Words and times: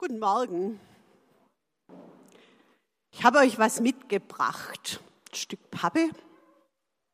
Guten 0.00 0.18
Morgen. 0.18 0.80
Ich 3.10 3.22
habe 3.22 3.36
euch 3.40 3.58
was 3.58 3.80
mitgebracht. 3.80 4.98
Ein 5.30 5.34
Stück 5.34 5.70
Pappe. 5.70 6.08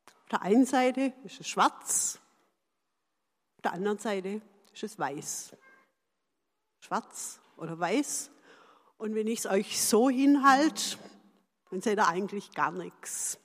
Auf 0.07 0.29
der 0.31 0.43
einen 0.43 0.65
Seite 0.65 1.13
ist 1.25 1.41
es 1.41 1.49
schwarz, 1.49 2.21
auf 3.57 3.63
der 3.63 3.73
anderen 3.73 3.99
Seite 3.99 4.41
ist 4.73 4.85
es 4.85 5.01
weiß. 5.01 5.57
Schwarz 6.79 7.41
oder 7.57 7.77
weiß. 7.77 8.31
Und 8.99 9.17
wenn 9.17 9.27
ich 9.27 9.41
es 9.41 9.47
euch 9.47 9.83
so 9.83 10.09
hinhalte, 10.09 10.97
dann 11.71 11.81
seht 11.81 11.99
ihr 11.99 12.07
eigentlich 12.07 12.53
gar 12.53 12.71
nichts. 12.71 13.41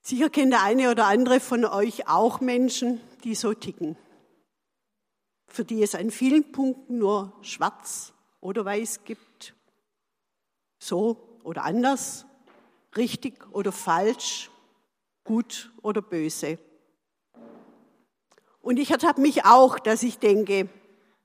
Sicher 0.00 0.30
kennt 0.30 0.52
der 0.52 0.62
eine 0.62 0.92
oder 0.92 1.06
andere 1.06 1.40
von 1.40 1.64
euch 1.64 2.06
auch 2.06 2.40
Menschen, 2.40 3.00
die 3.20 3.34
so 3.34 3.54
ticken, 3.54 3.96
für 5.46 5.64
die 5.64 5.82
es 5.82 5.94
an 5.94 6.10
vielen 6.10 6.52
Punkten 6.52 6.98
nur 6.98 7.36
schwarz 7.42 8.12
oder 8.40 8.64
weiß 8.64 9.04
gibt, 9.04 9.54
so 10.78 11.38
oder 11.42 11.64
anders, 11.64 12.26
richtig 12.96 13.52
oder 13.52 13.72
falsch, 13.72 14.50
gut 15.24 15.72
oder 15.82 16.02
böse. 16.02 16.58
Und 18.60 18.78
ich 18.78 18.90
ertappe 18.90 19.20
mich 19.20 19.44
auch, 19.44 19.78
dass 19.78 20.02
ich 20.02 20.18
denke, 20.18 20.68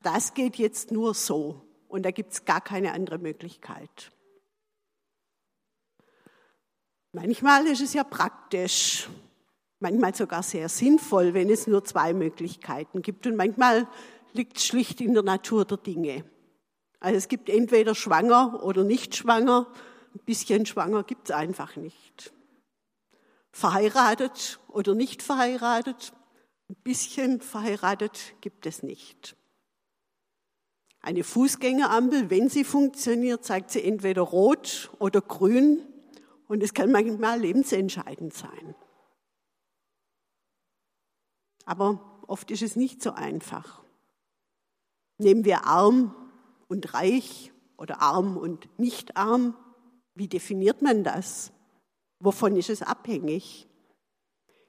das 0.02 0.34
geht 0.34 0.58
jetzt 0.58 0.92
nur 0.92 1.14
so 1.14 1.62
und 1.88 2.04
da 2.04 2.12
gibt 2.12 2.34
es 2.34 2.46
gar 2.46 2.62
keine 2.62 2.94
andere 2.94 3.18
Möglichkeit. 3.18 4.12
Manchmal 7.12 7.66
ist 7.68 7.82
es 7.82 7.94
ja 7.94 8.04
praktisch, 8.04 9.10
manchmal 9.86 10.16
sogar 10.16 10.42
sehr 10.42 10.68
sinnvoll, 10.68 11.36
wenn 11.36 11.50
es 11.50 11.68
nur 11.68 11.84
zwei 11.84 12.14
Möglichkeiten 12.14 13.04
gibt. 13.04 13.28
Und 13.28 13.36
manchmal 13.36 13.88
liegt 14.34 14.58
es 14.58 14.66
schlicht 14.66 15.00
in 15.00 15.14
der 15.14 15.22
Natur 15.22 15.64
der 15.64 15.78
Dinge. 15.78 16.26
Also 17.00 17.18
es 17.18 17.28
gibt 17.28 17.50
entweder 17.50 17.94
schwanger 17.94 18.64
oder 18.64 18.84
nicht 18.84 19.16
schwanger. 19.16 19.68
Ein 20.16 20.26
bisschen 20.26 20.66
schwanger 20.66 21.04
gibt 21.04 21.30
es 21.30 21.36
einfach 21.36 21.76
nicht. 21.76 22.34
Verheiratet 23.52 24.60
oder 24.70 24.96
nicht 24.96 25.22
verheiratet. 25.22 26.14
Ein 26.68 26.78
bisschen 26.84 27.42
verheiratet 27.42 28.34
gibt 28.42 28.66
es 28.66 28.82
nicht. 28.82 29.36
Eine 31.02 31.24
Fußgängerampel, 31.24 32.32
wenn 32.32 32.50
sie 32.50 32.64
funktioniert, 32.64 33.46
zeigt 33.46 33.70
sie 33.70 33.84
entweder 33.84 34.24
rot 34.24 34.90
oder 34.98 35.22
grün. 35.22 35.84
Und 36.48 36.64
es 36.64 36.74
kann 36.74 36.92
manchmal 36.92 37.40
lebensentscheidend 37.40 38.34
sein. 38.34 38.76
Aber 41.66 42.22
oft 42.28 42.52
ist 42.52 42.62
es 42.62 42.76
nicht 42.76 43.02
so 43.02 43.12
einfach. 43.12 43.84
Nehmen 45.18 45.46
wir 45.46 45.66
arm 45.66 46.16
und 46.68 46.94
reich 46.94 47.52
oder 47.78 48.02
arm 48.02 48.38
und 48.38 48.68
nicht 48.80 49.18
arm. 49.18 49.56
Wie 50.14 50.28
definiert 50.28 50.82
man 50.82 51.04
das? 51.04 51.52
Wovon 52.20 52.56
ist 52.56 52.70
es 52.70 52.82
abhängig? 52.82 53.68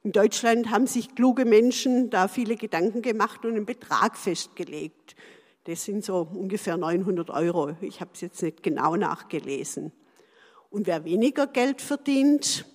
In 0.02 0.12
Deutschland 0.12 0.70
haben 0.70 0.86
sich 0.86 1.14
kluge 1.14 1.44
Menschen 1.44 2.10
da 2.10 2.28
viele 2.28 2.56
Gedanken 2.56 3.02
gemacht 3.02 3.44
und 3.44 3.56
einen 3.56 3.66
Betrag 3.66 4.16
festgelegt. 4.16 5.16
Das 5.64 5.84
sind 5.84 6.04
so 6.04 6.28
ungefähr 6.32 6.76
900 6.76 7.30
Euro. 7.30 7.76
Ich 7.80 8.00
habe 8.00 8.12
es 8.14 8.20
jetzt 8.20 8.40
nicht 8.40 8.62
genau 8.62 8.94
nachgelesen. 8.94 9.92
Und 10.70 10.86
wer 10.86 11.04
weniger 11.04 11.48
Geld 11.48 11.82
verdient, 11.82 12.66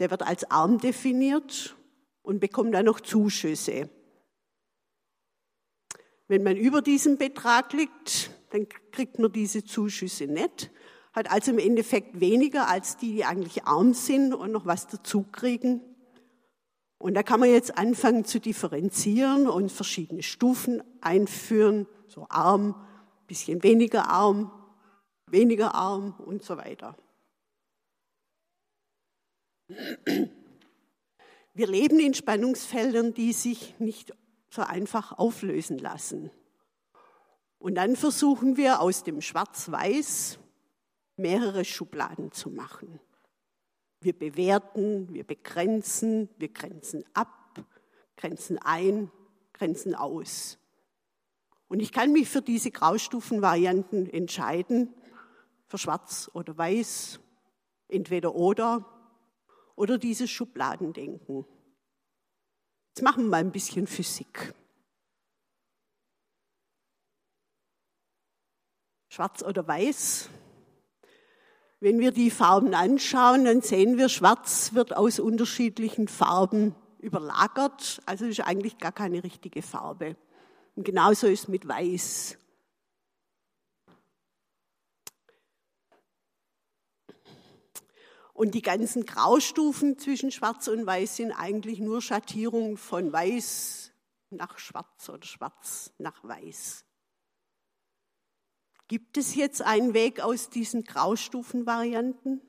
der 0.00 0.10
wird 0.10 0.22
als 0.22 0.50
arm 0.50 0.78
definiert 0.78 1.76
und 2.24 2.40
bekommt 2.40 2.74
dann 2.74 2.86
noch 2.86 3.00
Zuschüsse. 3.00 3.88
Wenn 6.26 6.42
man 6.42 6.56
über 6.56 6.82
diesem 6.82 7.18
Betrag 7.18 7.72
liegt, 7.72 8.30
dann 8.50 8.66
kriegt 8.90 9.18
man 9.18 9.30
diese 9.30 9.62
Zuschüsse 9.62 10.26
nicht, 10.26 10.70
hat 11.12 11.30
also 11.30 11.52
im 11.52 11.58
Endeffekt 11.58 12.18
weniger 12.18 12.66
als 12.66 12.96
die, 12.96 13.12
die 13.12 13.24
eigentlich 13.24 13.64
arm 13.64 13.92
sind 13.94 14.34
und 14.34 14.50
noch 14.50 14.66
was 14.66 14.88
dazu 14.88 15.22
kriegen. 15.30 15.82
Und 16.98 17.14
da 17.14 17.22
kann 17.22 17.40
man 17.40 17.50
jetzt 17.50 17.76
anfangen 17.76 18.24
zu 18.24 18.40
differenzieren 18.40 19.46
und 19.46 19.70
verschiedene 19.70 20.22
Stufen 20.22 20.82
einführen, 21.02 21.86
so 22.08 22.26
arm, 22.30 22.74
bisschen 23.26 23.62
weniger 23.62 24.08
arm, 24.08 24.50
weniger 25.30 25.74
arm 25.74 26.14
und 26.24 26.42
so 26.42 26.56
weiter. 26.56 26.96
Wir 31.54 31.68
leben 31.68 32.00
in 32.00 32.14
Spannungsfeldern, 32.14 33.14
die 33.14 33.32
sich 33.32 33.78
nicht 33.78 34.12
so 34.50 34.62
einfach 34.62 35.12
auflösen 35.12 35.78
lassen. 35.78 36.32
Und 37.58 37.76
dann 37.76 37.94
versuchen 37.94 38.56
wir 38.56 38.80
aus 38.80 39.04
dem 39.04 39.20
Schwarz-Weiß 39.20 40.40
mehrere 41.16 41.64
Schubladen 41.64 42.32
zu 42.32 42.50
machen. 42.50 42.98
Wir 44.00 44.18
bewerten, 44.18 45.14
wir 45.14 45.24
begrenzen, 45.24 46.28
wir 46.38 46.48
grenzen 46.48 47.04
ab, 47.14 47.64
grenzen 48.16 48.58
ein, 48.58 49.12
grenzen 49.52 49.94
aus. 49.94 50.58
Und 51.68 51.78
ich 51.78 51.92
kann 51.92 52.12
mich 52.12 52.28
für 52.28 52.42
diese 52.42 52.72
Graustufenvarianten 52.72 54.12
entscheiden 54.12 54.92
für 55.68 55.78
Schwarz 55.78 56.30
oder 56.34 56.58
Weiß, 56.58 57.20
entweder 57.88 58.34
oder, 58.34 58.93
oder 59.76 59.98
dieses 59.98 60.30
Schubladendenken. 60.30 61.44
Jetzt 62.90 63.02
machen 63.02 63.24
wir 63.24 63.30
mal 63.30 63.40
ein 63.40 63.52
bisschen 63.52 63.86
Physik. 63.86 64.54
Schwarz 69.08 69.42
oder 69.42 69.66
Weiß. 69.66 70.28
Wenn 71.80 71.98
wir 71.98 72.12
die 72.12 72.30
Farben 72.30 72.74
anschauen, 72.74 73.44
dann 73.44 73.60
sehen 73.60 73.98
wir, 73.98 74.08
Schwarz 74.08 74.74
wird 74.74 74.96
aus 74.96 75.20
unterschiedlichen 75.20 76.08
Farben 76.08 76.74
überlagert, 76.98 78.00
also 78.06 78.24
ist 78.24 78.40
eigentlich 78.40 78.78
gar 78.78 78.92
keine 78.92 79.22
richtige 79.22 79.62
Farbe. 79.62 80.16
Und 80.74 80.84
genauso 80.84 81.26
ist 81.26 81.48
mit 81.48 81.68
Weiß. 81.68 82.38
Und 88.34 88.56
die 88.56 88.62
ganzen 88.62 89.06
Graustufen 89.06 89.96
zwischen 89.96 90.32
Schwarz 90.32 90.66
und 90.66 90.84
Weiß 90.84 91.16
sind 91.16 91.30
eigentlich 91.30 91.78
nur 91.78 92.02
Schattierungen 92.02 92.76
von 92.76 93.12
Weiß 93.12 93.92
nach 94.30 94.58
Schwarz 94.58 95.08
oder 95.08 95.24
Schwarz 95.24 95.92
nach 95.98 96.22
Weiß. 96.24 96.84
Gibt 98.88 99.16
es 99.18 99.36
jetzt 99.36 99.62
einen 99.62 99.94
Weg 99.94 100.20
aus 100.20 100.50
diesen 100.50 100.82
Graustufenvarianten? 100.82 102.42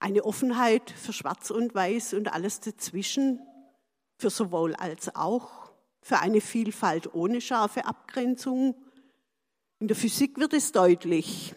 Eine 0.00 0.24
Offenheit 0.24 0.90
für 0.90 1.12
Schwarz 1.12 1.52
und 1.52 1.76
Weiß 1.76 2.14
und 2.14 2.32
alles 2.32 2.58
dazwischen, 2.58 3.40
für 4.16 4.30
sowohl 4.30 4.74
als 4.74 5.14
auch, 5.14 5.72
für 6.00 6.18
eine 6.18 6.40
Vielfalt 6.40 7.14
ohne 7.14 7.40
scharfe 7.40 7.84
Abgrenzung 7.84 8.74
in 9.78 9.88
der 9.88 9.96
Physik 9.96 10.38
wird 10.38 10.52
es 10.52 10.72
deutlich. 10.72 11.54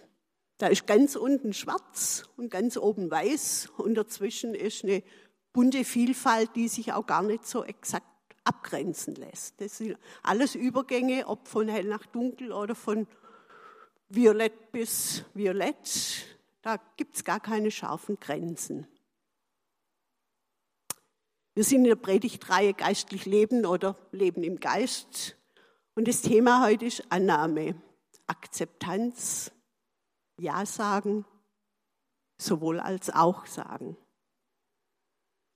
Da 0.58 0.68
ist 0.68 0.86
ganz 0.86 1.16
unten 1.16 1.54
schwarz 1.54 2.24
und 2.38 2.50
ganz 2.50 2.78
oben 2.78 3.10
weiß 3.10 3.70
und 3.78 3.96
dazwischen 3.96 4.54
ist 4.54 4.84
eine 4.84 5.04
bunte 5.54 5.84
Vielfalt, 5.84 6.56
die 6.56 6.68
sich 6.68 6.94
auch 6.94 7.06
gar 7.08 7.24
nicht 7.24 7.46
so 7.48 7.64
exakt 7.64 8.06
abgrenzen 8.44 9.16
lässt. 9.16 9.60
Das 9.60 9.78
sind 9.78 9.98
alles 10.24 10.56
Übergänge, 10.56 11.28
ob 11.28 11.48
von 11.48 11.68
hell 11.68 11.86
nach 11.86 12.06
dunkel 12.06 12.52
oder 12.52 12.76
von 12.76 13.08
violett 14.10 14.72
bis 14.72 15.24
violett. 15.34 16.28
Da 16.62 16.78
gibt 16.98 17.16
es 17.16 17.24
gar 17.24 17.40
keine 17.40 17.72
scharfen 17.72 18.20
Grenzen. 18.20 18.88
Wir 21.54 21.64
sind 21.64 21.80
in 21.80 21.86
der 21.86 21.96
Predigtreihe 21.96 22.74
Geistlich 22.74 23.26
Leben 23.26 23.66
oder 23.66 23.98
Leben 24.12 24.44
im 24.44 24.60
Geist. 24.60 25.38
Und 25.96 26.08
das 26.08 26.22
Thema 26.22 26.64
heute 26.66 26.86
ist 26.86 27.04
Annahme. 27.10 27.76
Akzeptanz, 28.32 29.52
Ja 30.40 30.66
sagen, 30.66 31.26
sowohl 32.38 32.80
als 32.80 33.10
auch 33.10 33.46
sagen. 33.46 33.98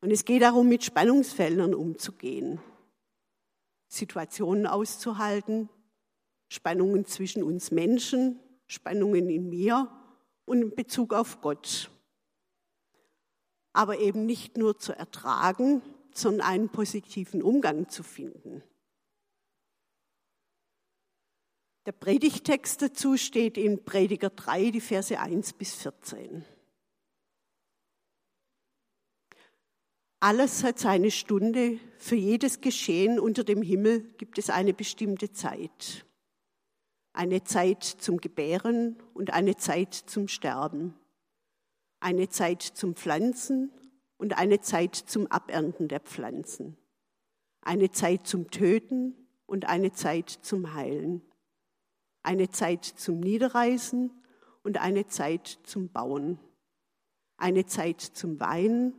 Und 0.01 0.11
es 0.11 0.25
geht 0.25 0.41
darum, 0.41 0.67
mit 0.67 0.83
Spannungsfeldern 0.83 1.73
umzugehen, 1.73 2.59
Situationen 3.87 4.67
auszuhalten, 4.67 5.69
Spannungen 6.49 7.05
zwischen 7.05 7.43
uns 7.43 7.71
Menschen, 7.71 8.41
Spannungen 8.67 9.29
in 9.29 9.49
mir 9.49 9.89
und 10.43 10.61
in 10.61 10.75
Bezug 10.75 11.13
auf 11.13 11.39
Gott. 11.39 11.89
Aber 13.71 13.99
eben 13.99 14.25
nicht 14.25 14.57
nur 14.57 14.77
zu 14.77 14.91
ertragen, 14.91 15.81
sondern 16.13 16.45
einen 16.45 16.69
positiven 16.69 17.41
Umgang 17.41 17.87
zu 17.87 18.03
finden. 18.03 18.63
Der 21.85 21.91
Predigtext 21.91 22.81
dazu 22.81 23.15
steht 23.15 23.59
in 23.59 23.85
Prediger 23.85 24.31
3, 24.31 24.71
die 24.71 24.81
Verse 24.81 25.19
1 25.19 25.53
bis 25.53 25.75
14. 25.75 26.43
Alles 30.19 30.63
hat 30.63 30.79
seine 30.79 31.11
Stunde, 31.11 31.79
für 31.99 32.15
jedes 32.15 32.59
Geschehen 32.61 33.19
unter 33.19 33.43
dem 33.43 33.61
Himmel 33.61 34.01
gibt 34.17 34.39
es 34.39 34.49
eine 34.49 34.73
bestimmte 34.73 35.31
Zeit. 35.31 36.07
Eine 37.13 37.43
Zeit 37.43 37.83
zum 37.83 38.17
Gebären 38.17 38.97
und 39.13 39.31
eine 39.33 39.55
Zeit 39.55 39.93
zum 39.93 40.27
Sterben. 40.27 40.95
Eine 41.99 42.29
Zeit 42.29 42.63
zum 42.63 42.95
Pflanzen 42.95 43.71
und 44.17 44.39
eine 44.39 44.59
Zeit 44.59 44.95
zum 44.95 45.27
Abernten 45.27 45.87
der 45.87 45.99
Pflanzen. 45.99 46.77
Eine 47.61 47.91
Zeit 47.91 48.25
zum 48.25 48.49
Töten 48.49 49.13
und 49.45 49.65
eine 49.65 49.91
Zeit 49.91 50.31
zum 50.31 50.73
Heilen. 50.73 51.21
Eine 52.25 52.49
Zeit 52.49 52.83
zum 52.85 53.19
Niederreißen 53.19 54.09
und 54.63 54.81
eine 54.81 55.05
Zeit 55.05 55.59
zum 55.61 55.89
Bauen. 55.89 56.39
Eine 57.37 57.67
Zeit 57.67 58.01
zum 58.01 58.39
Weinen 58.39 58.95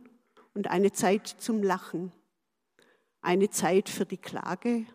und 0.53 0.69
eine 0.69 0.93
Zeit 0.93 1.27
zum 1.27 1.61
Lachen. 1.61 2.13
Eine 3.19 3.49
Zeit 3.49 3.89
für 3.89 4.05
die 4.05 4.15
Klage 4.15 4.85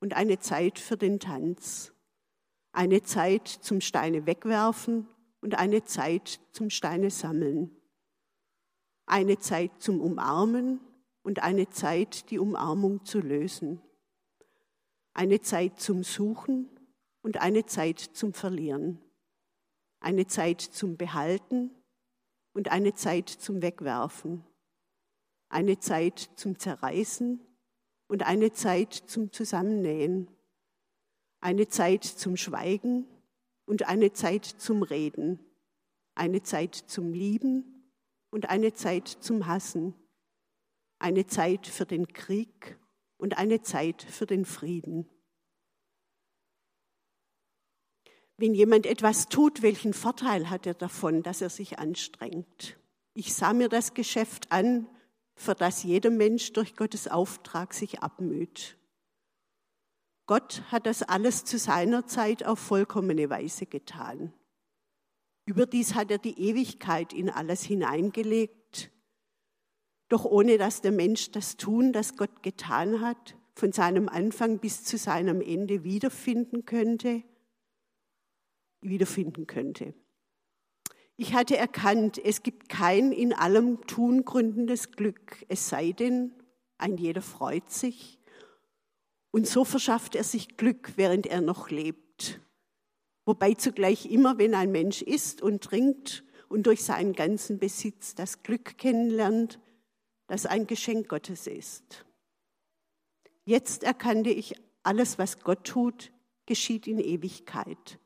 und 0.00 0.12
eine 0.12 0.38
Zeit 0.38 0.78
für 0.78 0.98
den 0.98 1.18
Tanz. 1.18 1.94
Eine 2.72 3.04
Zeit 3.04 3.48
zum 3.48 3.80
Steine 3.80 4.26
wegwerfen 4.26 5.08
und 5.40 5.58
eine 5.58 5.82
Zeit 5.82 6.40
zum 6.50 6.68
Steine 6.68 7.08
sammeln. 7.08 7.74
Eine 9.06 9.38
Zeit 9.38 9.70
zum 9.78 10.02
Umarmen 10.02 10.78
und 11.22 11.42
eine 11.42 11.70
Zeit, 11.70 12.28
die 12.28 12.38
Umarmung 12.38 13.06
zu 13.06 13.20
lösen. 13.20 13.80
Eine 15.14 15.40
Zeit 15.40 15.80
zum 15.80 16.04
Suchen 16.04 16.68
und 17.22 17.40
eine 17.40 17.66
Zeit 17.66 17.98
zum 18.00 18.32
Verlieren. 18.34 19.00
Eine 20.00 20.26
Zeit 20.26 20.60
zum 20.60 20.96
Behalten 20.96 21.70
und 22.52 22.70
eine 22.70 22.94
Zeit 22.94 23.28
zum 23.28 23.62
Wegwerfen. 23.62 24.44
Eine 25.48 25.78
Zeit 25.78 26.30
zum 26.36 26.58
Zerreißen 26.58 27.40
und 28.08 28.26
eine 28.26 28.52
Zeit 28.52 28.92
zum 28.92 29.32
Zusammennähen. 29.32 30.28
Eine 31.40 31.68
Zeit 31.68 32.04
zum 32.04 32.36
Schweigen 32.36 33.06
und 33.64 33.88
eine 33.88 34.12
Zeit 34.12 34.44
zum 34.44 34.82
Reden. 34.82 35.38
Eine 36.14 36.42
Zeit 36.42 36.74
zum 36.74 37.12
Lieben 37.12 37.90
und 38.30 38.50
eine 38.50 38.74
Zeit 38.74 39.08
zum 39.08 39.46
Hassen 39.46 39.94
eine 41.02 41.26
Zeit 41.26 41.66
für 41.66 41.84
den 41.84 42.06
Krieg 42.08 42.78
und 43.18 43.36
eine 43.36 43.60
Zeit 43.60 44.02
für 44.02 44.26
den 44.26 44.44
Frieden. 44.44 45.08
Wenn 48.36 48.54
jemand 48.54 48.86
etwas 48.86 49.28
tut, 49.28 49.62
welchen 49.62 49.92
Vorteil 49.92 50.50
hat 50.50 50.66
er 50.66 50.74
davon, 50.74 51.22
dass 51.22 51.40
er 51.40 51.50
sich 51.50 51.78
anstrengt? 51.78 52.78
Ich 53.14 53.34
sah 53.34 53.52
mir 53.52 53.68
das 53.68 53.94
Geschäft 53.94 54.50
an, 54.50 54.88
für 55.34 55.54
das 55.54 55.82
jeder 55.82 56.10
Mensch 56.10 56.52
durch 56.52 56.76
Gottes 56.76 57.08
Auftrag 57.08 57.74
sich 57.74 58.00
abmüht. 58.00 58.78
Gott 60.26 60.62
hat 60.70 60.86
das 60.86 61.02
alles 61.02 61.44
zu 61.44 61.58
seiner 61.58 62.06
Zeit 62.06 62.44
auf 62.44 62.58
vollkommene 62.58 63.28
Weise 63.28 63.66
getan. 63.66 64.32
Überdies 65.44 65.94
hat 65.94 66.10
er 66.10 66.18
die 66.18 66.38
Ewigkeit 66.38 67.12
in 67.12 67.28
alles 67.28 67.62
hineingelegt, 67.64 68.90
doch 70.08 70.24
ohne 70.24 70.58
dass 70.58 70.80
der 70.80 70.92
Mensch 70.92 71.32
das 71.32 71.56
Tun, 71.56 71.92
das 71.92 72.16
Gott 72.16 72.42
getan 72.42 73.00
hat, 73.00 73.36
von 73.54 73.72
seinem 73.72 74.08
Anfang 74.08 74.58
bis 74.58 74.84
zu 74.84 74.96
seinem 74.96 75.40
Ende 75.40 75.84
wiederfinden 75.84 76.64
könnte, 76.64 77.24
wiederfinden 78.82 79.46
könnte. 79.46 79.94
Ich 81.16 81.34
hatte 81.34 81.56
erkannt, 81.56 82.18
es 82.22 82.42
gibt 82.42 82.68
kein 82.68 83.12
in 83.12 83.32
allem 83.32 83.86
Tun 83.86 84.24
gründendes 84.24 84.90
Glück, 84.92 85.44
es 85.48 85.68
sei 85.68 85.92
denn, 85.92 86.32
ein 86.78 86.96
jeder 86.96 87.22
freut 87.22 87.70
sich. 87.70 88.18
Und 89.30 89.46
so 89.46 89.64
verschafft 89.64 90.14
er 90.14 90.24
sich 90.24 90.56
Glück, 90.56 90.92
während 90.96 91.26
er 91.26 91.40
noch 91.40 91.70
lebt. 91.70 92.40
Wobei 93.24 93.54
zugleich 93.54 94.06
immer, 94.06 94.38
wenn 94.38 94.54
ein 94.54 94.72
Mensch 94.72 95.00
isst 95.00 95.42
und 95.42 95.62
trinkt 95.62 96.24
und 96.48 96.66
durch 96.66 96.82
seinen 96.82 97.12
ganzen 97.12 97.58
Besitz 97.58 98.14
das 98.14 98.42
Glück 98.42 98.76
kennenlernt, 98.76 99.60
das 100.26 100.44
ein 100.44 100.66
Geschenk 100.66 101.08
Gottes 101.08 101.46
ist. 101.46 102.04
Jetzt 103.44 103.84
erkannte 103.84 104.30
ich, 104.30 104.54
alles, 104.82 105.18
was 105.18 105.40
Gott 105.40 105.64
tut, 105.64 106.12
geschieht 106.46 106.86
in 106.86 106.98
Ewigkeit. 106.98 107.98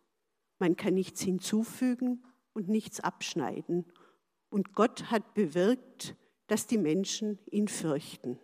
Man 0.59 0.77
kann 0.77 0.95
nichts 0.95 1.21
hinzufügen 1.21 2.25
und 2.53 2.69
nichts 2.69 3.01
abschneiden. 3.01 3.85
Und 4.49 4.75
Gott 4.75 5.11
hat 5.11 5.35
bewirkt, 5.35 6.17
dass 6.47 6.67
die 6.67 6.79
Menschen 6.79 7.39
ihn 7.51 7.69
fürchten. 7.69 8.39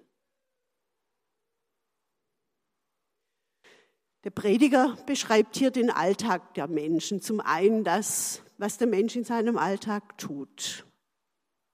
Der 4.25 4.31
Prediger 4.31 4.97
beschreibt 5.07 5.57
hier 5.57 5.71
den 5.71 5.91
Alltag 5.91 6.55
der 6.55 6.69
Menschen. 6.69 7.21
Zum 7.21 7.41
einen 7.41 7.83
das, 7.83 8.43
was 8.59 8.79
der 8.79 8.87
Mensch 8.87 9.17
in 9.17 9.25
seinem 9.25 9.59
Alltag 9.59 10.17
tut. 10.19 10.87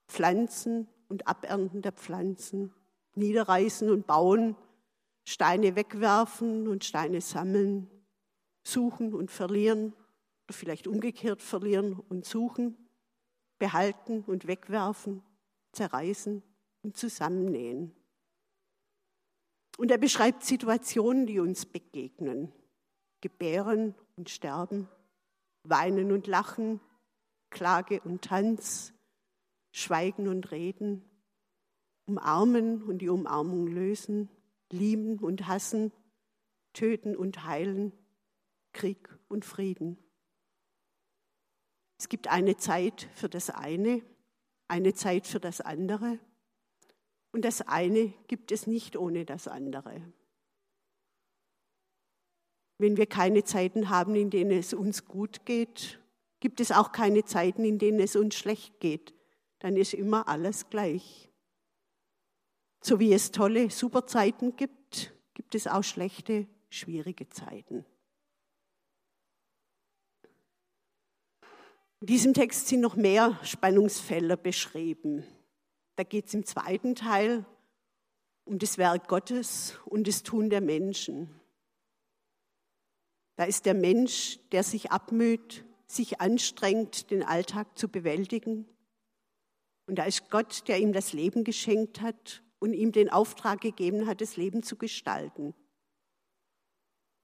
Pflanzen, 0.09 0.89
und 1.09 1.27
Abernten 1.27 1.83
der 1.83 1.93
Pflanzen, 1.93 2.73
niederreißen 3.15 3.91
und 3.91 4.07
bauen, 4.07 4.57
Steine 5.25 5.77
wegwerfen 5.77 6.69
und 6.69 6.85
Steine 6.85 7.21
sammeln, 7.21 7.91
suchen 8.63 9.15
und 9.15 9.31
verlieren 9.31 9.95
vielleicht 10.51 10.87
umgekehrt 10.87 11.43
verlieren 11.43 11.93
und 11.93 12.25
suchen, 12.25 12.77
behalten 13.59 14.23
und 14.27 14.47
wegwerfen, 14.47 15.23
zerreißen 15.73 16.43
und 16.83 16.97
zusammennähen. 16.97 17.95
Und 19.77 19.91
er 19.91 19.99
beschreibt 19.99 20.43
Situationen, 20.43 21.27
die 21.27 21.39
uns 21.39 21.67
begegnen. 21.67 22.53
Gebären 23.21 23.95
und 24.17 24.31
Sterben, 24.31 24.89
Weinen 25.65 26.13
und 26.13 26.27
Lachen, 26.27 26.81
Klage 27.51 28.01
und 28.03 28.23
Tanz, 28.23 28.93
Schweigen 29.73 30.29
und 30.29 30.51
Reden, 30.51 31.05
umarmen 32.07 32.83
und 32.83 32.99
die 32.99 33.09
Umarmung 33.09 33.67
lösen, 33.67 34.29
lieben 34.71 35.19
und 35.19 35.47
hassen, 35.47 35.93
töten 36.73 37.17
und 37.17 37.45
heilen, 37.45 37.93
Krieg 38.73 39.09
und 39.29 39.45
Frieden. 39.45 39.99
Es 41.99 42.09
gibt 42.09 42.29
eine 42.29 42.57
Zeit 42.57 43.09
für 43.15 43.29
das 43.29 43.51
eine, 43.51 44.03
eine 44.69 44.95
Zeit 44.95 45.27
für 45.27 45.41
das 45.41 45.61
andere 45.61 46.19
und 47.33 47.45
das 47.45 47.63
eine 47.63 48.15
gibt 48.29 48.53
es 48.53 48.67
nicht 48.67 48.97
ohne 48.97 49.25
das 49.25 49.49
andere. 49.49 50.01
Wenn 52.79 52.97
wir 52.97 53.07
keine 53.07 53.43
Zeiten 53.43 53.91
haben, 53.91 54.15
in 54.15 54.31
denen 54.31 54.53
es 54.53 54.73
uns 54.73 55.05
gut 55.05 55.45
geht, 55.45 56.01
gibt 56.41 56.61
es 56.61 56.71
auch 56.71 56.93
keine 56.93 57.25
Zeiten, 57.25 57.65
in 57.65 57.79
denen 57.79 57.99
es 57.99 58.15
uns 58.15 58.37
schlecht 58.37 58.79
geht 58.79 59.13
dann 59.59 59.77
ist 59.77 59.95
immer 59.95 60.29
alles 60.29 60.69
gleich. 60.71 61.31
So 62.81 63.01
wie 63.01 63.13
es 63.13 63.33
tolle 63.33 63.71
Superzeiten 63.71 64.57
gibt, 64.57 65.15
gibt 65.35 65.55
es 65.55 65.67
auch 65.67 65.83
schlechte, 65.83 66.47
schwierige 66.71 67.29
Zeiten. 67.29 67.85
In 72.01 72.07
diesem 72.07 72.33
Text 72.33 72.69
sind 72.69 72.81
noch 72.81 72.95
mehr 72.95 73.39
Spannungsfelder 73.43 74.37
beschrieben. 74.37 75.25
Da 75.97 76.05
geht 76.05 76.27
es 76.27 76.35
im 76.35 76.47
zweiten 76.47 76.95
Teil 76.95 77.45
um 78.45 78.59
das 78.59 78.79
Werk 78.79 79.09
Gottes 79.09 79.79
und 79.85 80.07
das 80.07 80.23
Tun 80.23 80.49
der 80.49 80.61
Menschen. 80.61 81.29
Da 83.35 83.45
ist 83.45 83.67
der 83.67 83.75
Mensch, 83.75 84.39
der 84.53 84.63
sich 84.63 84.91
abmüht, 84.93 85.65
sich 85.87 86.21
anstrengt, 86.21 87.11
den 87.11 87.23
Alltag 87.23 87.77
zu 87.77 87.89
bewältigen. 87.89 88.69
Und 89.87 89.97
da 89.97 90.05
ist 90.05 90.31
Gott, 90.31 90.69
der 90.69 90.79
ihm 90.79 90.93
das 90.93 91.13
Leben 91.13 91.45
geschenkt 91.45 92.01
hat 92.01 92.43
und 92.59 92.75
ihm 92.75 92.93
den 92.93 93.11
Auftrag 93.11 93.61
gegeben 93.61 94.07
hat, 94.07 94.21
das 94.21 94.37
Leben 94.37 94.63
zu 94.63 94.77
gestalten. 94.77 95.55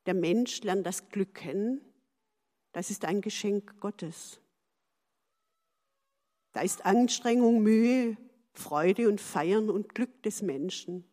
Der 0.06 0.14
Mensch 0.14 0.62
lernt 0.62 0.84
das 0.84 1.08
Glück 1.08 1.34
kennen. 1.34 1.80
Das 2.72 2.90
ist 2.90 3.04
ein 3.04 3.20
Geschenk 3.20 3.80
Gottes. 3.80 4.40
Da 6.54 6.60
ist 6.60 6.86
Anstrengung, 6.86 7.62
Mühe, 7.62 8.16
Freude 8.52 9.08
und 9.08 9.20
Feiern 9.20 9.68
und 9.68 9.94
Glück 9.94 10.22
des 10.22 10.40
Menschen. 10.40 11.04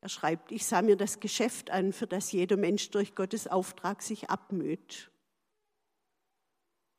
Er 0.00 0.08
schreibt, 0.08 0.52
ich 0.52 0.64
sah 0.64 0.82
mir 0.82 0.96
das 0.96 1.18
Geschäft 1.18 1.70
an, 1.70 1.92
für 1.92 2.06
das 2.06 2.30
jeder 2.30 2.56
Mensch 2.56 2.90
durch 2.90 3.16
Gottes 3.16 3.48
Auftrag 3.48 4.02
sich 4.02 4.30
abmüht. 4.30 5.10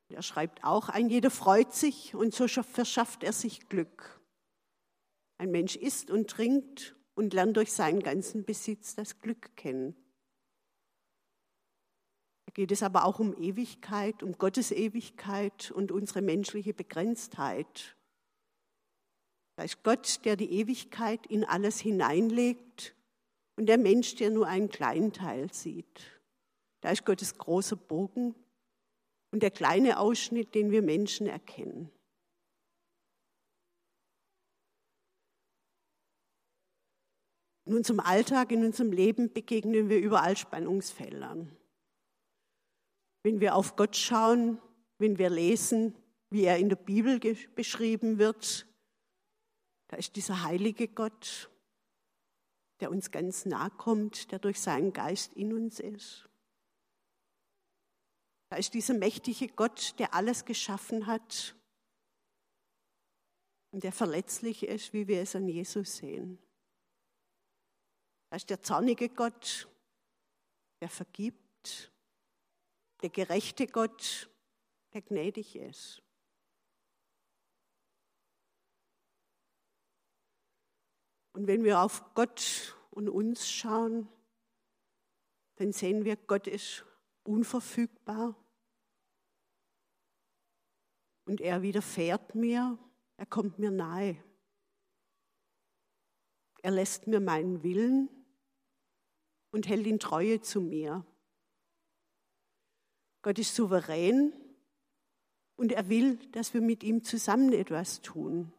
Er 0.10 0.22
schreibt 0.22 0.64
auch, 0.64 0.90
ein 0.90 1.10
jeder 1.10 1.32
freut 1.32 1.74
sich 1.74 2.14
und 2.16 2.34
so 2.34 2.48
verschafft 2.48 3.24
er 3.24 3.34
sich 3.34 3.70
Glück. 3.70 4.22
Ein 5.38 5.52
Mensch 5.52 5.78
isst 5.78 6.12
und 6.12 6.30
trinkt 6.30 6.96
und 7.16 7.34
lernt 7.34 7.56
durch 7.56 7.72
seinen 7.72 8.04
ganzen 8.04 8.44
Besitz 8.44 8.94
das 8.96 9.22
Glück 9.22 9.56
kennen. 9.56 9.96
Geht 12.56 12.72
es 12.72 12.84
aber 12.84 13.04
auch 13.04 13.20
um 13.20 13.36
Ewigkeit, 13.36 14.24
um 14.24 14.38
Gottes 14.38 14.72
Ewigkeit 14.72 15.72
und 15.72 15.92
unsere 15.92 16.22
menschliche 16.22 16.74
Begrenztheit. 16.74 17.98
Da 19.58 19.66
ist 19.66 19.84
Gott, 19.84 20.24
der 20.24 20.38
die 20.38 20.50
Ewigkeit 20.52 21.28
in 21.28 21.44
alles 21.44 21.80
hineinlegt 21.80 22.96
und 23.58 23.66
der 23.66 23.78
Mensch, 23.78 24.16
der 24.16 24.30
nur 24.30 24.48
einen 24.48 24.70
kleinen 24.70 25.12
Teil 25.12 25.52
sieht. 25.52 26.22
Da 26.80 26.92
ist 26.92 27.06
Gottes 27.06 27.38
großer 27.38 27.76
Bogen 27.76 28.36
und 29.32 29.44
der 29.44 29.52
kleine 29.52 30.00
Ausschnitt, 30.00 30.56
den 30.56 30.72
wir 30.72 30.82
Menschen 30.82 31.28
erkennen. 31.28 31.92
In 37.66 37.74
unserem 37.74 38.00
Alltag, 38.00 38.54
in 38.54 38.64
unserem 38.64 38.94
Leben 38.94 39.34
begegnen 39.34 39.90
wir 39.90 40.00
überall 40.00 40.38
Spannungsfeldern. 40.38 41.52
Wenn 43.26 43.40
wir 43.40 43.56
auf 43.56 43.76
Gott 43.76 43.96
schauen, 43.96 44.62
wenn 45.00 45.18
wir 45.18 45.32
lesen, 45.32 45.96
wie 46.30 46.44
er 46.44 46.60
in 46.60 46.70
der 46.70 46.76
Bibel 46.76 47.20
beschrieben 47.56 48.20
wird, 48.20 48.68
da 49.88 49.98
ist 49.98 50.16
dieser 50.16 50.44
heilige 50.44 50.88
Gott, 50.88 51.50
der 52.82 52.92
uns 52.92 53.10
ganz 53.10 53.48
nahe 53.48 53.72
kommt, 53.72 54.32
der 54.32 54.38
durch 54.38 54.62
seinen 54.62 54.94
Geist 54.94 55.34
in 55.34 55.54
uns 55.54 55.80
ist. 55.80 56.30
Da 58.50 58.58
ist 58.58 58.76
dieser 58.76 58.94
mächtige 58.94 59.48
Gott, 59.48 59.98
der 59.98 60.14
alles 60.14 60.46
geschaffen 60.46 61.08
hat 61.08 61.56
und 63.72 63.84
der 63.84 63.92
verletzlich 63.92 64.68
ist, 64.68 64.94
wie 64.94 65.08
wir 65.08 65.24
es 65.24 65.36
an 65.36 65.48
Jesus 65.48 65.96
sehen. 65.96 66.38
Da 68.30 68.36
ist 68.36 68.52
der 68.52 68.62
zornige 68.62 69.10
Gott, 69.10 69.68
der 70.80 70.90
vergibt, 70.90 71.92
der 73.02 73.10
gerechte 73.10 73.68
Gott, 73.68 74.30
der 74.94 75.02
gnädig 75.02 75.56
ist. 75.56 76.02
Und 81.34 81.48
wenn 81.48 81.66
wir 81.66 81.82
auf 81.82 82.14
Gott 82.14 82.78
und 82.92 83.10
uns 83.10 83.50
schauen, 83.50 84.08
dann 85.56 85.74
sehen 85.74 86.06
wir, 86.06 86.16
Gott 86.16 86.48
ist 86.48 86.86
unverfügbar. 87.24 88.36
Und 91.26 91.42
er 91.42 91.62
widerfährt 91.62 92.36
mir, 92.36 92.78
er 93.18 93.26
kommt 93.26 93.60
mir 93.60 93.72
nahe. 93.72 94.24
Er 96.62 96.72
lässt 96.72 97.08
mir 97.08 97.20
meinen 97.20 97.64
Willen 97.64 98.10
und 99.52 99.68
hält 99.68 99.88
in 99.88 100.00
Treue 100.00 100.42
zu 100.42 100.62
mir. 100.62 101.06
Gott 103.26 103.40
ist 103.40 103.56
souverän 103.56 104.34
und 105.56 105.72
er 105.72 105.90
will, 105.90 106.18
dass 106.34 106.54
wir 106.54 106.62
mit 106.62 106.84
ihm 106.84 107.04
zusammen 107.04 107.54
etwas 107.54 108.02
tun. 108.02 108.54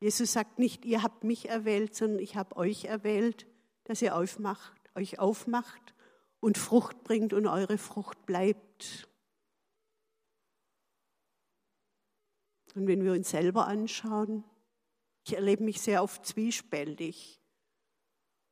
Jesus 0.00 0.32
sagt 0.32 0.58
nicht, 0.58 0.84
ihr 0.84 1.04
habt 1.04 1.22
mich 1.22 1.48
erwählt, 1.48 1.94
sondern 1.94 2.18
ich 2.18 2.34
habe 2.34 2.56
euch 2.56 2.86
erwählt, 2.86 3.46
dass 3.84 4.02
ihr 4.02 4.16
aufmacht, 4.16 4.90
euch 4.96 5.20
aufmacht 5.20 5.94
und 6.40 6.58
Frucht 6.58 7.04
bringt 7.04 7.32
und 7.32 7.46
eure 7.46 7.78
Frucht 7.78 8.26
bleibt. 8.26 9.08
Und 12.74 12.88
wenn 12.88 13.04
wir 13.04 13.12
uns 13.12 13.30
selber 13.30 13.68
anschauen, 13.68 14.42
ich 15.24 15.34
erlebe 15.34 15.62
mich 15.62 15.80
sehr 15.80 16.02
oft 16.02 16.26
zwiespältig. 16.26 17.40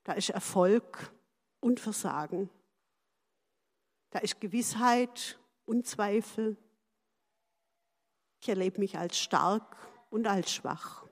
Da 0.04 0.12
ist 0.12 0.30
Erfolg 0.30 1.12
und 1.58 1.80
Versagen. 1.80 2.50
Da 4.16 4.22
ist 4.22 4.40
Gewissheit 4.40 5.38
und 5.66 5.86
Zweifel. 5.86 6.56
Ich 8.40 8.48
erlebe 8.48 8.80
mich 8.80 8.96
als 8.96 9.18
stark 9.18 9.76
und 10.08 10.26
als 10.26 10.50
schwach. 10.50 11.06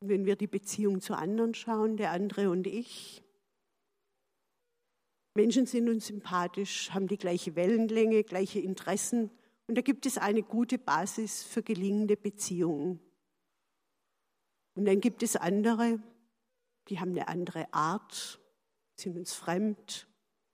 wenn 0.00 0.26
wir 0.26 0.36
die 0.36 0.46
Beziehung 0.46 1.00
zu 1.00 1.16
anderen 1.16 1.54
schauen, 1.54 1.96
der 1.96 2.10
andere 2.10 2.50
und 2.50 2.66
ich. 2.66 3.24
Menschen 5.32 5.64
sind 5.64 5.88
uns 5.88 6.08
sympathisch, 6.08 6.90
haben 6.90 7.08
die 7.08 7.16
gleiche 7.16 7.56
Wellenlänge, 7.56 8.22
gleiche 8.22 8.60
Interessen 8.60 9.30
und 9.66 9.78
da 9.78 9.80
gibt 9.80 10.04
es 10.04 10.18
eine 10.18 10.42
gute 10.42 10.76
Basis 10.76 11.42
für 11.42 11.62
gelingende 11.62 12.18
Beziehungen. 12.18 13.00
Und 14.74 14.84
dann 14.84 15.00
gibt 15.00 15.22
es 15.22 15.36
andere, 15.36 16.02
die 16.88 17.00
haben 17.00 17.10
eine 17.10 17.28
andere 17.28 17.72
Art, 17.72 18.40
sind 18.96 19.16
uns 19.16 19.32
fremd, 19.34 20.08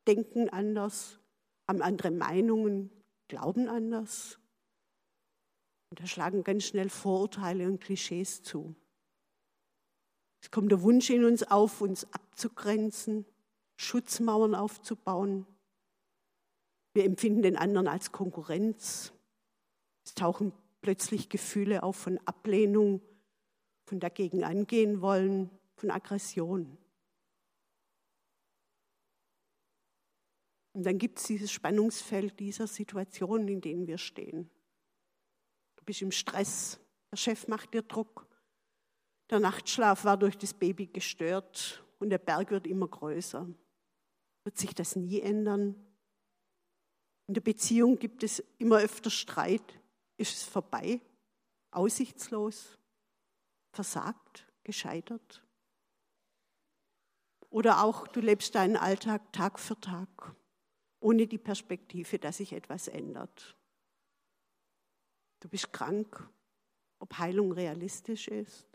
denken 0.07 0.49
anders, 0.49 1.21
haben 1.69 1.83
andere 1.83 2.11
Meinungen, 2.11 2.91
glauben 3.29 3.69
anders. 3.69 4.39
Und 5.91 6.01
da 6.01 6.07
schlagen 6.07 6.45
ganz 6.45 6.65
schnell 6.65 6.89
Vorurteile 6.89 7.67
und 7.67 7.81
Klischees 7.81 8.43
zu. 8.43 8.75
Es 10.43 10.51
kommt 10.51 10.71
der 10.73 10.83
Wunsch 10.83 11.11
in 11.11 11.25
uns 11.25 11.43
auf, 11.43 11.81
uns 11.81 12.05
abzugrenzen, 12.13 13.27
Schutzmauern 13.77 14.55
aufzubauen. 14.55 15.47
Wir 16.95 17.05
empfinden 17.05 17.43
den 17.43 17.57
anderen 17.57 17.89
als 17.89 18.13
Konkurrenz. 18.13 19.13
Es 20.05 20.15
tauchen 20.15 20.53
plötzlich 20.81 21.29
Gefühle 21.29 21.83
auf 21.83 21.97
von 21.97 22.19
Ablehnung, 22.25 23.03
von 23.87 24.01
dagegen 24.01 24.45
angehen 24.45 25.03
wollen, 25.03 25.51
von 25.81 25.91
Aggression. 25.91 26.77
Und 30.73 30.85
dann 30.85 30.99
gibt 30.99 31.19
es 31.19 31.25
dieses 31.25 31.51
Spannungsfeld 31.51 32.39
dieser 32.39 32.67
Situationen, 32.67 33.49
in 33.49 33.61
denen 33.61 33.87
wir 33.87 33.99
stehen. 33.99 34.51
Du 35.77 35.85
bist 35.85 36.03
im 36.03 36.13
Stress, 36.13 36.79
der 37.11 37.17
Chef 37.17 37.49
macht 37.49 37.75
dir 37.75 37.83
Druck, 37.83 38.29
der 39.31 39.41
Nachtschlaf 39.41 40.05
war 40.05 40.17
durch 40.17 40.37
das 40.37 40.55
Baby 40.55 40.87
gestört 40.87 41.85
und 41.99 42.11
der 42.11 42.19
Berg 42.19 42.51
wird 42.51 42.67
immer 42.67 42.87
größer. 42.89 43.49
Wird 44.45 44.59
sich 44.59 44.75
das 44.75 44.97
nie 44.97 45.21
ändern? 45.21 45.75
In 47.27 47.35
der 47.35 47.41
Beziehung 47.41 47.99
gibt 47.99 48.23
es 48.23 48.43
immer 48.59 48.79
öfter 48.79 49.11
Streit. 49.11 49.81
Ist 50.17 50.35
es 50.35 50.43
vorbei? 50.43 51.01
Aussichtslos? 51.71 52.79
Versagt? 53.73 54.47
Gescheitert? 54.65 55.43
Oder 57.51 57.83
auch, 57.83 58.07
du 58.07 58.21
lebst 58.21 58.55
deinen 58.55 58.77
Alltag 58.77 59.33
Tag 59.33 59.59
für 59.59 59.79
Tag, 59.81 60.35
ohne 61.01 61.27
die 61.27 61.39
Perspektive, 61.39 62.19
dass 62.19 62.39
sich 62.39 62.53
etwas 62.53 62.87
ändert. 62.87 63.57
Du 65.41 65.49
bist 65.49 65.73
krank, 65.73 66.29
ob 67.01 67.19
Heilung 67.19 67.53
realistisch 67.53 68.29
ist. 68.29 68.69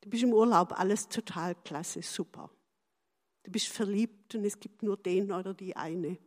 Du 0.00 0.10
bist 0.10 0.22
im 0.22 0.32
Urlaub, 0.32 0.78
alles 0.78 1.08
total 1.08 1.54
klasse, 1.54 2.02
super. 2.02 2.50
Du 3.42 3.50
bist 3.50 3.68
verliebt 3.68 4.34
und 4.34 4.44
es 4.44 4.60
gibt 4.60 4.82
nur 4.82 4.96
den 4.96 5.32
oder 5.32 5.54
die 5.54 5.74
eine. 5.76 6.18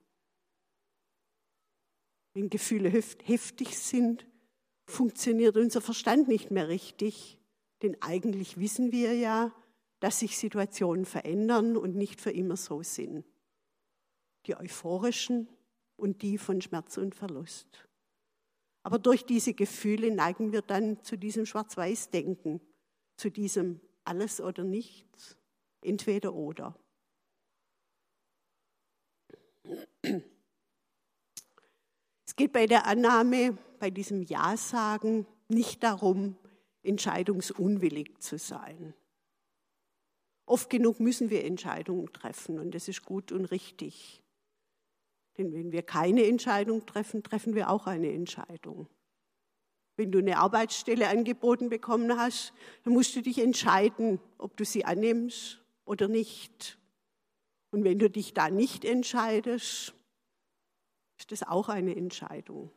Wenn 2.33 2.49
Gefühle 2.49 2.89
heftig 2.89 3.77
sind, 3.77 4.27
funktioniert 4.85 5.57
unser 5.57 5.81
Verstand 5.81 6.27
nicht 6.27 6.51
mehr 6.51 6.67
richtig, 6.67 7.39
denn 7.81 8.01
eigentlich 8.01 8.57
wissen 8.57 8.91
wir 8.91 9.15
ja, 9.15 9.53
dass 9.99 10.19
sich 10.19 10.37
Situationen 10.37 11.05
verändern 11.05 11.77
und 11.77 11.95
nicht 11.95 12.21
für 12.21 12.31
immer 12.31 12.57
so 12.57 12.83
sind. 12.83 13.25
Die 14.45 14.55
euphorischen 14.55 15.49
und 15.95 16.21
die 16.21 16.37
von 16.37 16.61
Schmerz 16.61 16.97
und 16.97 17.15
Verlust. 17.15 17.87
Aber 18.83 18.99
durch 18.99 19.25
diese 19.25 19.53
Gefühle 19.53 20.11
neigen 20.11 20.51
wir 20.53 20.61
dann 20.61 21.03
zu 21.03 21.17
diesem 21.17 21.45
Schwarz-Weiß-Denken 21.45 22.61
zu 23.17 23.29
diesem 23.31 23.81
alles 24.05 24.39
oder 24.39 24.63
nichts, 24.63 25.35
entweder 25.81 26.33
oder. 26.33 26.79
Es 32.25 32.35
geht 32.35 32.53
bei 32.53 32.67
der 32.67 32.85
Annahme, 32.85 33.57
bei 33.79 33.89
diesem 33.89 34.21
Ja-Sagen 34.21 35.25
nicht 35.49 35.83
darum, 35.83 36.37
entscheidungsunwillig 36.83 38.19
zu 38.19 38.37
sein. 38.37 38.93
Oft 40.47 40.69
genug 40.69 41.01
müssen 41.01 41.29
wir 41.29 41.43
Entscheidungen 41.43 42.11
treffen 42.13 42.57
und 42.57 42.73
das 42.73 42.87
ist 42.87 43.03
gut 43.03 43.33
und 43.33 43.45
richtig. 43.45 44.23
Denn 45.37 45.53
wenn 45.53 45.73
wir 45.73 45.83
keine 45.83 46.25
Entscheidung 46.25 46.85
treffen, 46.85 47.21
treffen 47.21 47.53
wir 47.53 47.69
auch 47.69 47.85
eine 47.85 48.11
Entscheidung. 48.11 48.87
Wenn 49.97 50.09
du 50.09 50.19
eine 50.19 50.37
Arbeitsstelle 50.37 51.09
angeboten 51.09 51.69
bekommen 51.69 52.17
hast, 52.17 52.53
dann 52.83 52.93
musst 52.93 53.13
du 53.15 53.21
dich 53.21 53.39
entscheiden, 53.39 54.21
ob 54.37 54.55
du 54.55 54.63
sie 54.63 54.85
annimmst 54.85 55.59
oder 55.83 56.07
nicht. 56.07 56.79
Und 57.71 57.83
wenn 57.83 57.99
du 57.99 58.09
dich 58.09 58.33
da 58.33 58.49
nicht 58.49 58.85
entscheidest, 58.85 59.93
ist 61.19 61.31
das 61.31 61.43
auch 61.43 61.67
eine 61.67 61.93
Entscheidung. 61.95 62.71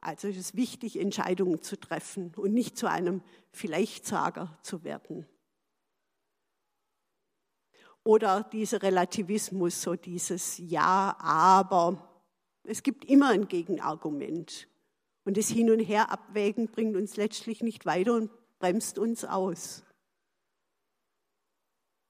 Also 0.00 0.28
ist 0.28 0.38
es 0.38 0.54
wichtig, 0.54 0.98
Entscheidungen 0.98 1.60
zu 1.62 1.78
treffen 1.78 2.32
und 2.36 2.54
nicht 2.54 2.78
zu 2.78 2.88
einem 2.88 3.20
Vielleichtsager 3.52 4.56
zu 4.62 4.82
werden. 4.82 5.26
Oder 8.04 8.44
dieser 8.44 8.82
Relativismus, 8.82 9.80
so 9.80 9.96
dieses 9.96 10.58
Ja, 10.58 11.16
aber 11.18 12.10
Es 12.66 12.82
gibt 12.82 13.04
immer 13.04 13.28
ein 13.30 13.46
Gegenargument. 13.48 14.68
Und 15.24 15.36
das 15.36 15.48
Hin 15.48 15.70
und 15.70 15.80
Her 15.80 16.10
abwägen 16.10 16.68
bringt 16.68 16.96
uns 16.96 17.16
letztlich 17.16 17.62
nicht 17.62 17.84
weiter 17.84 18.14
und 18.14 18.30
bremst 18.58 18.98
uns 18.98 19.24
aus. 19.24 19.84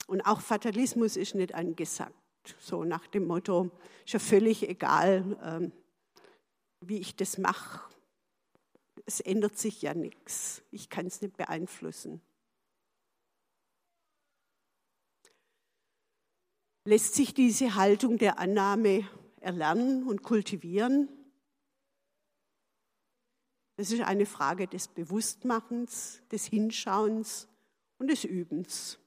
Und 0.07 0.21
auch 0.23 0.41
Fatalismus 0.41 1.17
ist 1.17 1.35
nicht 1.35 1.55
angesagt. 1.55 2.15
So 2.59 2.85
nach 2.85 3.07
dem 3.07 3.27
Motto, 3.27 3.71
ist 4.05 4.13
ja 4.13 4.19
völlig 4.19 4.69
egal, 4.69 5.39
ähm, 5.43 5.73
wie 6.81 6.99
ich 6.99 7.17
das 7.17 7.39
mache. 7.39 7.81
Es 9.07 9.21
ändert 9.21 9.59
sich 9.59 9.83
ja 9.83 9.95
nichts. 9.95 10.63
Ich 10.71 10.89
kann 10.89 11.07
es 11.07 11.21
nicht 11.21 11.37
beeinflussen. 11.37 12.21
Lässt 16.87 17.15
sich 17.15 17.33
diese 17.33 17.77
Haltung 17.77 18.19
der 18.19 18.39
Annahme 18.39 19.09
erlernen 19.41 20.07
und 20.07 20.23
kultivieren? 20.23 21.09
Das 23.77 23.91
ist 23.91 24.03
eine 24.03 24.27
Frage 24.27 24.69
des 24.69 24.89
Bewusstmachens, 24.89 26.23
des 26.31 26.45
Hinschauens 26.45 27.49
und 27.99 28.09
des 28.09 28.25
Übens. 28.25 28.99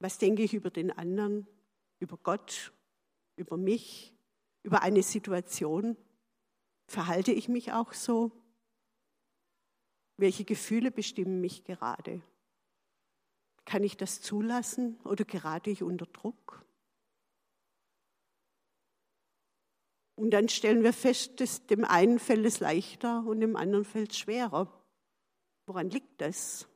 Was 0.00 0.18
denke 0.18 0.42
ich 0.42 0.52
über 0.52 0.70
den 0.70 0.90
anderen, 0.90 1.46
über 2.00 2.16
Gott, 2.16 2.72
über 3.36 3.56
mich, 3.56 4.14
über 4.64 4.82
eine 4.82 5.04
Situation? 5.04 5.96
Verhalte 6.88 7.32
ich 7.32 7.48
mich 7.48 7.72
auch 7.72 7.92
so? 7.92 8.32
Welche 10.16 10.44
Gefühle 10.44 10.90
bestimmen 10.90 11.40
mich 11.40 11.62
gerade? 11.62 12.20
Kann 13.68 13.84
ich 13.84 13.98
das 13.98 14.22
zulassen 14.22 14.98
oder 15.04 15.26
gerate 15.26 15.68
ich 15.68 15.82
unter 15.82 16.06
Druck? 16.06 16.64
Und 20.16 20.30
dann 20.30 20.48
stellen 20.48 20.82
wir 20.82 20.94
fest, 20.94 21.38
dass 21.38 21.66
dem 21.66 21.84
einen 21.84 22.18
fällt 22.18 22.46
es 22.46 22.60
leichter 22.60 23.26
und 23.26 23.40
dem 23.40 23.56
anderen 23.56 23.84
fällt 23.84 24.12
es 24.12 24.18
schwerer. 24.18 24.72
Woran 25.66 25.90
liegt 25.90 26.18
das? 26.18 26.66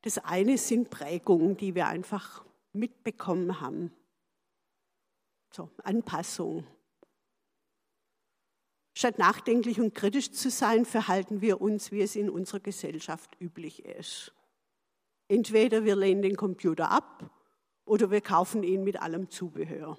Das 0.00 0.16
eine 0.16 0.56
sind 0.56 0.88
Prägungen, 0.88 1.58
die 1.58 1.74
wir 1.74 1.86
einfach 1.86 2.42
mitbekommen 2.72 3.60
haben. 3.60 3.92
So, 5.52 5.68
Anpassung. 5.82 6.66
Statt 8.96 9.18
nachdenklich 9.18 9.78
und 9.78 9.94
kritisch 9.94 10.32
zu 10.32 10.48
sein, 10.48 10.86
verhalten 10.86 11.42
wir 11.42 11.60
uns, 11.60 11.92
wie 11.92 12.00
es 12.00 12.16
in 12.16 12.30
unserer 12.30 12.60
Gesellschaft 12.60 13.36
üblich 13.42 13.84
ist. 13.84 14.32
Entweder 15.28 15.84
wir 15.84 15.96
lehnen 15.96 16.22
den 16.22 16.36
Computer 16.36 16.90
ab 16.90 17.30
oder 17.84 18.10
wir 18.10 18.20
kaufen 18.20 18.62
ihn 18.62 18.84
mit 18.84 19.00
allem 19.00 19.30
Zubehör. 19.30 19.98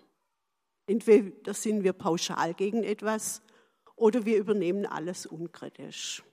Entweder 0.87 1.53
sind 1.53 1.83
wir 1.83 1.93
pauschal 1.93 2.53
gegen 2.53 2.83
etwas 2.83 3.41
oder 3.95 4.25
wir 4.25 4.37
übernehmen 4.37 4.85
alles 4.85 5.25
unkritisch, 5.25 6.23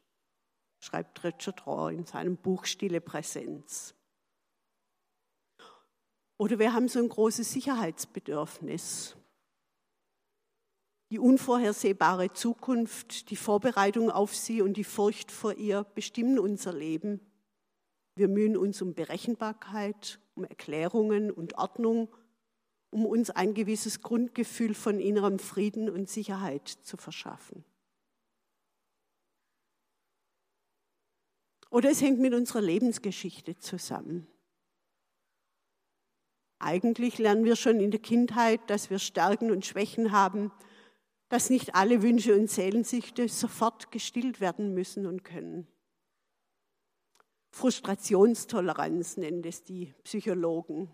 schreibt 0.81 1.25
Richard 1.25 1.67
Rohr 1.67 1.91
in 1.91 2.05
seinem 2.05 2.37
Buch 2.37 2.67
Stille 2.67 3.01
Präsenz. 3.01 3.95
Oder 6.37 6.59
wir 6.59 6.75
haben 6.75 6.89
so 6.89 6.99
ein 6.99 7.09
großes 7.09 7.53
Sicherheitsbedürfnis. 7.53 9.17
Die 11.11 11.19
unvorhersehbare 11.19 12.33
Zukunft, 12.33 13.31
die 13.31 13.37
Vorbereitung 13.37 14.11
auf 14.11 14.35
sie 14.35 14.61
und 14.61 14.77
die 14.77 14.85
Furcht 14.85 15.31
vor 15.31 15.55
ihr 15.55 15.85
bestimmen 15.85 16.39
unser 16.39 16.73
Leben 16.73 17.21
wir 18.15 18.29
mühen 18.29 18.57
uns 18.57 18.83
um 18.83 18.95
Berechenbarkeit, 18.95 20.19
um 20.35 20.45
Erklärungen 20.45 21.31
und 21.31 21.55
Ordnung, 21.59 22.09
um 22.91 23.07
uns 23.07 23.31
ein 23.31 23.55
gewisses 23.55 24.03
Grundgefühl 24.03 24.75
von 24.75 25.01
innerem 25.01 25.39
Frieden 25.39 25.89
und 25.89 26.09
Sicherheit 26.09 26.69
zu 26.69 26.97
verschaffen. 26.97 27.65
Oder 31.71 31.91
es 31.91 32.03
hängt 32.03 32.21
mit 32.21 32.35
unserer 32.35 32.61
Lebensgeschichte 32.61 33.57
zusammen. 33.57 34.27
Eigentlich 36.59 37.17
lernen 37.17 37.45
wir 37.45 37.57
schon 37.57 37.81
in 37.81 37.91
der 37.91 38.01
Kindheit, 38.01 38.61
dass 38.69 38.91
wir 38.91 38.99
Stärken 38.99 39.51
und 39.51 39.65
Schwächen 39.65 40.13
haben, 40.13 40.53
dass 41.31 41.49
nicht 41.49 41.75
alle 41.75 42.03
Wünsche 42.03 42.39
und 42.39 42.51
Seelensichte 42.51 43.27
sofort 43.27 43.91
gestillt 43.91 44.41
werden 44.41 44.75
müssen 44.75 45.07
und 45.07 45.25
können. 45.25 45.67
Frustrationstoleranz 47.53 49.19
nennen 49.19 49.45
es 49.45 49.63
die 49.63 49.93
Psychologen. 50.05 50.91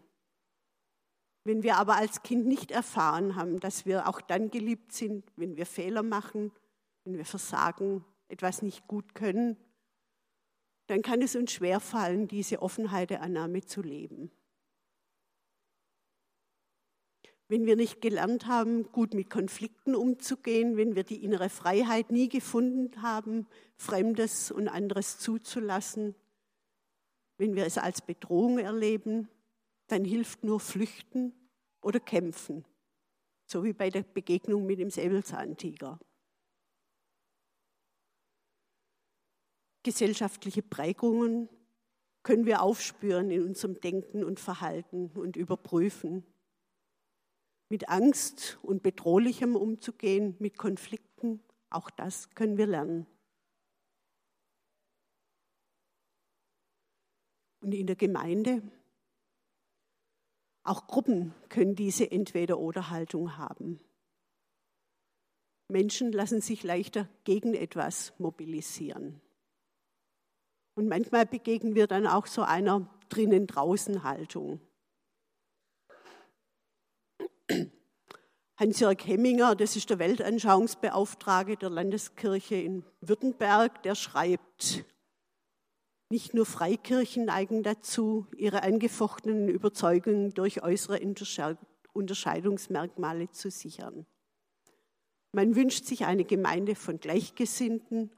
Wenn 1.45 1.63
wir 1.63 1.77
aber 1.77 1.97
als 1.97 2.23
Kind 2.23 2.47
nicht 2.47 2.73
erfahren 2.73 3.37
haben, 3.37 3.61
dass 3.61 3.87
wir 3.87 4.09
auch 4.09 4.21
dann 4.21 4.51
geliebt 4.51 4.93
sind, 4.93 5.25
wenn 5.37 5.57
wir 5.57 5.67
Fehler 5.67 6.03
machen, 6.03 6.53
wenn 7.05 7.17
wir 7.17 7.25
versagen, 7.25 8.05
etwas 8.29 8.61
nicht 8.61 8.87
gut 8.89 9.15
können, 9.15 9.57
dann 10.89 11.01
kann 11.03 11.23
es 11.23 11.37
uns 11.37 11.53
schwerfallen, 11.53 12.29
diese 12.29 12.61
Offenheit 12.61 13.11
der 13.11 13.23
Annahme 13.23 13.65
zu 13.65 13.81
leben. 13.81 14.31
Wenn 17.47 17.67
wir 17.67 17.77
nicht 17.77 18.03
gelernt 18.03 18.47
haben, 18.47 18.91
gut 18.93 19.15
mit 19.15 19.31
Konflikten 19.31 19.95
umzugehen, 19.95 20.77
wenn 20.77 20.97
wir 20.97 21.05
die 21.05 21.25
innere 21.25 21.49
Freiheit 21.49 22.11
nie 22.11 22.29
gefunden 22.29 23.01
haben, 23.01 23.47
Fremdes 23.77 24.51
und 24.51 24.69
anderes 24.69 25.19
zuzulassen, 25.19 26.15
wenn 27.39 27.55
wir 27.55 27.65
es 27.65 27.79
als 27.79 28.03
Bedrohung 28.03 28.59
erleben, 28.59 29.29
dann 29.87 30.05
hilft 30.05 30.45
nur 30.45 30.61
Flüchten 30.61 31.33
oder 31.81 32.01
Kämpfen, 32.01 32.65
so 33.47 33.65
wie 33.65 33.73
bei 33.73 33.89
der 33.91 34.03
Begegnung 34.03 34.67
mit 34.67 34.79
dem 34.79 34.91
Säbelzahntiger. 34.91 35.99
Gesellschaftliche 39.85 40.63
Prägungen 40.63 41.49
können 42.23 42.45
wir 42.45 42.61
aufspüren 42.61 43.31
in 43.31 43.43
unserem 43.45 43.81
Denken 43.81 44.25
und 44.25 44.41
Verhalten 44.41 45.11
und 45.15 45.37
überprüfen. 45.37 46.27
Mit 47.71 47.89
Angst 47.89 48.59
und 48.63 48.83
Bedrohlichem 48.83 49.57
umzugehen, 49.57 50.37
mit 50.39 50.59
Konflikten, 50.59 51.41
auch 51.71 51.91
das 51.91 52.31
können 52.35 52.59
wir 52.59 52.67
lernen. 52.67 53.07
Und 57.61 57.73
in 57.73 57.87
der 57.87 57.97
Gemeinde. 57.97 58.63
Auch 60.63 60.87
Gruppen 60.87 61.35
können 61.49 61.75
diese 61.75 62.11
Entweder-oder-Haltung 62.11 63.37
haben. 63.37 63.81
Menschen 65.69 66.13
lassen 66.13 66.41
sich 66.41 66.63
leichter 66.63 67.09
gegen 67.25 67.55
etwas 67.55 68.13
mobilisieren. 68.19 69.21
Und 70.75 70.89
manchmal 70.89 71.27
begegnen 71.27 71.75
wir 71.75 71.87
dann 71.87 72.07
auch 72.07 72.27
so 72.27 72.43
einer 72.43 72.89
drinnen-draußen-Haltung. 73.09 74.61
Hans-Jörg 78.57 79.07
Hemminger, 79.07 79.55
das 79.55 79.77
ist 79.77 79.91
der 79.91 79.99
Weltanschauungsbeauftragte 79.99 81.57
der 81.57 81.71
Landeskirche 81.71 82.57
in 82.57 82.85
Württemberg, 83.01 83.83
der 83.83 83.95
schreibt, 83.95 84.85
nicht 86.11 86.35
nur 86.35 86.47
Freikirchen 86.47 87.27
neigen 87.27 87.63
dazu, 87.63 88.27
ihre 88.37 88.63
angefochtenen 88.63 89.49
Überzeugungen 89.49 90.33
durch 90.33 90.63
äußere 90.63 91.01
Unterscheidungsmerkmale 91.93 93.31
zu 93.31 93.51
sichern. 93.51 94.07
Man 95.33 95.55
wünscht 95.55 95.85
sich 95.85 96.07
eine 96.07 96.25
Gemeinde 96.25 96.75
von 96.75 97.01
Gleichgesinnten, 97.01 98.11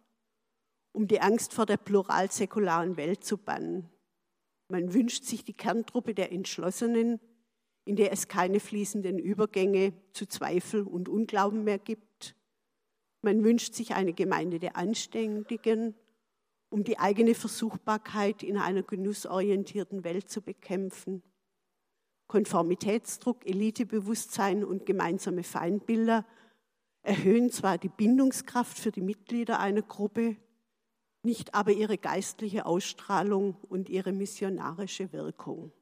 um 0.92 1.08
die 1.08 1.20
Angst 1.20 1.52
vor 1.52 1.66
der 1.66 1.76
plural-säkularen 1.76 2.96
Welt 2.96 3.24
zu 3.24 3.36
bannen. 3.36 3.88
Man 4.68 4.94
wünscht 4.94 5.24
sich 5.24 5.44
die 5.44 5.54
Kerntruppe 5.54 6.14
der 6.14 6.30
Entschlossenen, 6.30 7.18
in 7.84 7.96
der 7.96 8.12
es 8.12 8.28
keine 8.28 8.60
fließenden 8.60 9.18
Übergänge 9.18 9.92
zu 10.12 10.26
Zweifel 10.26 10.82
und 10.82 11.08
Unglauben 11.08 11.64
mehr 11.64 11.78
gibt. 11.78 12.36
Man 13.22 13.42
wünscht 13.42 13.74
sich 13.74 13.94
eine 13.94 14.12
Gemeinde 14.12 14.60
der 14.60 14.76
Anständigen, 14.76 15.96
um 16.70 16.84
die 16.84 16.98
eigene 16.98 17.34
Versuchbarkeit 17.34 18.42
in 18.42 18.56
einer 18.56 18.82
genussorientierten 18.82 20.04
Welt 20.04 20.30
zu 20.30 20.40
bekämpfen. 20.40 21.22
Konformitätsdruck, 22.28 23.44
Elitebewusstsein 23.44 24.64
und 24.64 24.86
gemeinsame 24.86 25.42
Feindbilder 25.42 26.24
erhöhen 27.02 27.50
zwar 27.50 27.76
die 27.76 27.88
Bindungskraft 27.88 28.78
für 28.78 28.92
die 28.92 29.00
Mitglieder 29.00 29.58
einer 29.58 29.82
Gruppe, 29.82 30.36
nicht 31.22 31.54
aber 31.54 31.72
ihre 31.72 31.98
geistliche 31.98 32.66
Ausstrahlung 32.66 33.56
und 33.68 33.88
ihre 33.88 34.12
missionarische 34.12 35.12
Wirkung. 35.12 35.72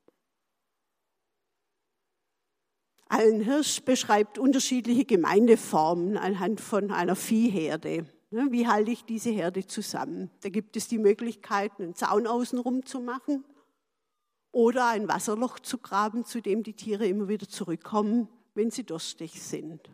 Allen 3.09 3.40
Hirsch 3.40 3.83
beschreibt 3.83 4.38
unterschiedliche 4.38 5.05
Gemeindeformen 5.05 6.16
anhand 6.16 6.61
von 6.61 6.90
einer 6.90 7.16
Viehherde. 7.16 8.07
Ne, 8.31 8.49
wie 8.51 8.67
halte 8.67 8.91
ich 8.91 9.05
diese 9.05 9.31
Herde 9.31 9.67
zusammen? 9.67 10.31
Da 10.43 10.51
gibt 10.51 10.77
es 10.77 10.87
die 10.87 10.99
Möglichkeit, 10.99 11.73
einen 11.79 11.95
Zaun 11.95 12.27
außenrum 12.27 12.85
zu 12.85 13.01
machen 13.01 13.45
oder 14.53 14.88
ein 14.88 15.09
Wasserloch 15.09 15.59
zu 15.61 15.79
graben, 15.79 16.25
zu 16.25 16.43
dem 16.43 16.62
die 16.62 16.75
Tiere 16.75 17.07
immer 17.07 17.29
wieder 17.29 17.49
zurückkommen, 17.49 18.29
wenn 18.55 18.71
sie 18.71 18.85
durstig 18.85 19.43
sind. 19.43 19.91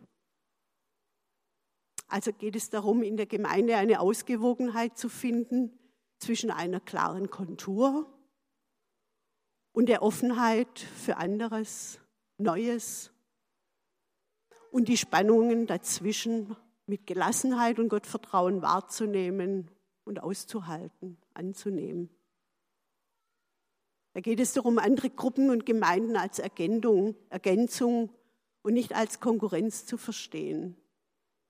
Also 2.07 2.33
geht 2.33 2.55
es 2.55 2.69
darum, 2.69 3.03
in 3.03 3.17
der 3.17 3.25
Gemeinde 3.25 3.77
eine 3.77 3.99
Ausgewogenheit 3.99 4.97
zu 4.97 5.07
finden 5.07 5.77
zwischen 6.19 6.51
einer 6.51 6.79
klaren 6.79 7.29
Kontur 7.29 8.11
und 9.71 9.87
der 9.87 10.01
Offenheit 10.01 10.79
für 10.79 11.17
anderes, 11.17 11.99
Neues 12.37 13.11
und 14.71 14.87
die 14.89 14.97
Spannungen 14.97 15.67
dazwischen 15.67 16.55
mit 16.87 17.07
Gelassenheit 17.07 17.79
und 17.79 17.89
Gottvertrauen 17.89 18.61
wahrzunehmen 18.61 19.69
und 20.03 20.21
auszuhalten, 20.21 21.17
anzunehmen. 21.33 22.09
Da 24.13 24.21
geht 24.21 24.39
es 24.39 24.53
darum, 24.53 24.77
andere 24.77 25.09
Gruppen 25.09 25.49
und 25.49 25.65
Gemeinden 25.65 26.15
als 26.15 26.39
Ergänzung, 26.39 27.15
Ergänzung 27.29 28.09
und 28.61 28.73
nicht 28.73 28.95
als 28.95 29.19
Konkurrenz 29.19 29.85
zu 29.85 29.97
verstehen, 29.97 30.77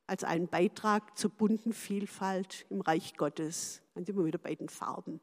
als 0.08 0.24
einen 0.24 0.48
Beitrag 0.48 1.18
zur 1.18 1.30
bunten 1.30 1.74
Vielfalt 1.74 2.66
im 2.70 2.82
Reich 2.82 3.16
Gottes. 3.18 3.84
Dann 3.94 4.06
sind 4.06 4.18
wir 4.18 4.26
wieder 4.26 4.40
bei 4.40 4.56
den 4.56 4.70
Farben. 4.70 5.22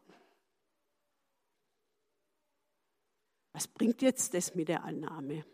Was 3.53 3.67
bringt 3.67 4.03
jetzt 4.03 4.35
das 4.35 4.55
mit 4.55 4.69
der 4.69 4.85
Annahme? 4.85 5.45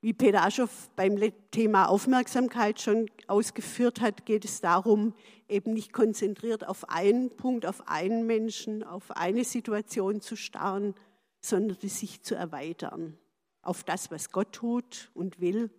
Wie 0.00 0.12
Peter 0.12 0.42
Aschoff 0.42 0.90
beim 0.94 1.18
Thema 1.50 1.86
Aufmerksamkeit 1.88 2.80
schon 2.80 3.10
ausgeführt 3.26 4.00
hat, 4.00 4.26
geht 4.26 4.44
es 4.44 4.60
darum, 4.60 5.14
eben 5.48 5.72
nicht 5.72 5.92
konzentriert 5.92 6.66
auf 6.66 6.88
einen 6.88 7.30
Punkt, 7.36 7.66
auf 7.66 7.88
einen 7.88 8.26
Menschen, 8.26 8.84
auf 8.84 9.10
eine 9.10 9.44
Situation 9.44 10.20
zu 10.20 10.36
starren, 10.36 10.94
sondern 11.40 11.78
sich 11.88 12.22
zu 12.22 12.34
erweitern 12.34 13.18
auf 13.66 13.82
das, 13.82 14.10
was 14.10 14.30
Gott 14.30 14.52
tut 14.52 15.10
und 15.14 15.40
will 15.40 15.70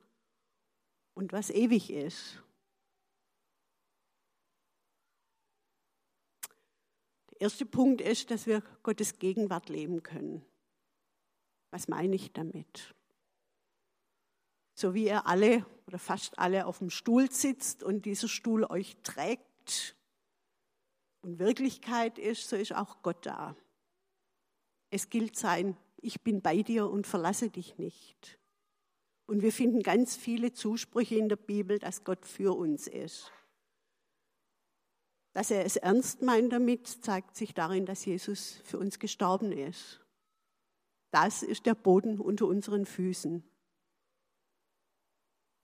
und 1.14 1.32
was 1.32 1.50
ewig 1.50 1.90
ist. 1.90 2.44
Der 7.32 7.42
erste 7.42 7.66
Punkt 7.66 8.02
ist, 8.02 8.30
dass 8.30 8.46
wir 8.46 8.62
Gottes 8.84 9.20
Gegenwart 9.20 9.70
leben 9.70 10.04
können. 10.04 10.46
Was 11.72 11.88
meine 11.88 12.16
ich 12.16 12.34
damit? 12.34 12.94
So 14.80 14.94
wie 14.94 15.06
ihr 15.06 15.26
alle 15.26 15.66
oder 15.88 15.98
fast 15.98 16.38
alle 16.38 16.68
auf 16.68 16.78
dem 16.78 16.92
Stuhl 16.92 17.32
sitzt 17.32 17.82
und 17.82 18.06
dieser 18.06 18.28
Stuhl 18.28 18.64
euch 18.64 18.96
trägt 19.02 19.96
und 21.22 21.40
Wirklichkeit 21.40 22.20
ist, 22.20 22.48
so 22.48 22.56
ist 22.56 22.76
auch 22.76 23.02
Gott 23.02 23.26
da. 23.26 23.56
Es 24.92 25.10
gilt 25.10 25.36
sein, 25.36 25.76
ich 25.98 26.22
bin 26.22 26.44
bei 26.44 26.62
dir 26.62 26.92
und 26.92 27.08
verlasse 27.08 27.50
dich 27.50 27.80
nicht. 27.80 28.38
Und 29.26 29.42
wir 29.42 29.52
finden 29.52 29.82
ganz 29.82 30.16
viele 30.16 30.54
Zusprüche 30.54 31.16
in 31.16 31.28
der 31.28 31.38
Bibel, 31.38 31.80
dass 31.80 32.04
Gott 32.04 32.24
für 32.28 32.56
uns 32.56 32.86
ist. 32.86 33.32
Dass 35.34 35.50
er 35.50 35.66
es 35.66 35.78
ernst 35.78 36.22
meint 36.22 36.54
damit, 36.54 36.88
zeigt 36.88 37.36
sich 37.36 37.56
darin, 37.56 37.88
dass 37.88 38.06
Jesus 38.06 38.62
für 38.64 38.78
uns 38.78 39.00
gestorben 39.00 39.52
ist. 39.52 40.06
Das 41.10 41.42
ist 41.42 41.66
der 41.66 41.74
Boden 41.74 42.20
unter 42.20 42.46
unseren 42.46 42.86
Füßen. 42.86 43.44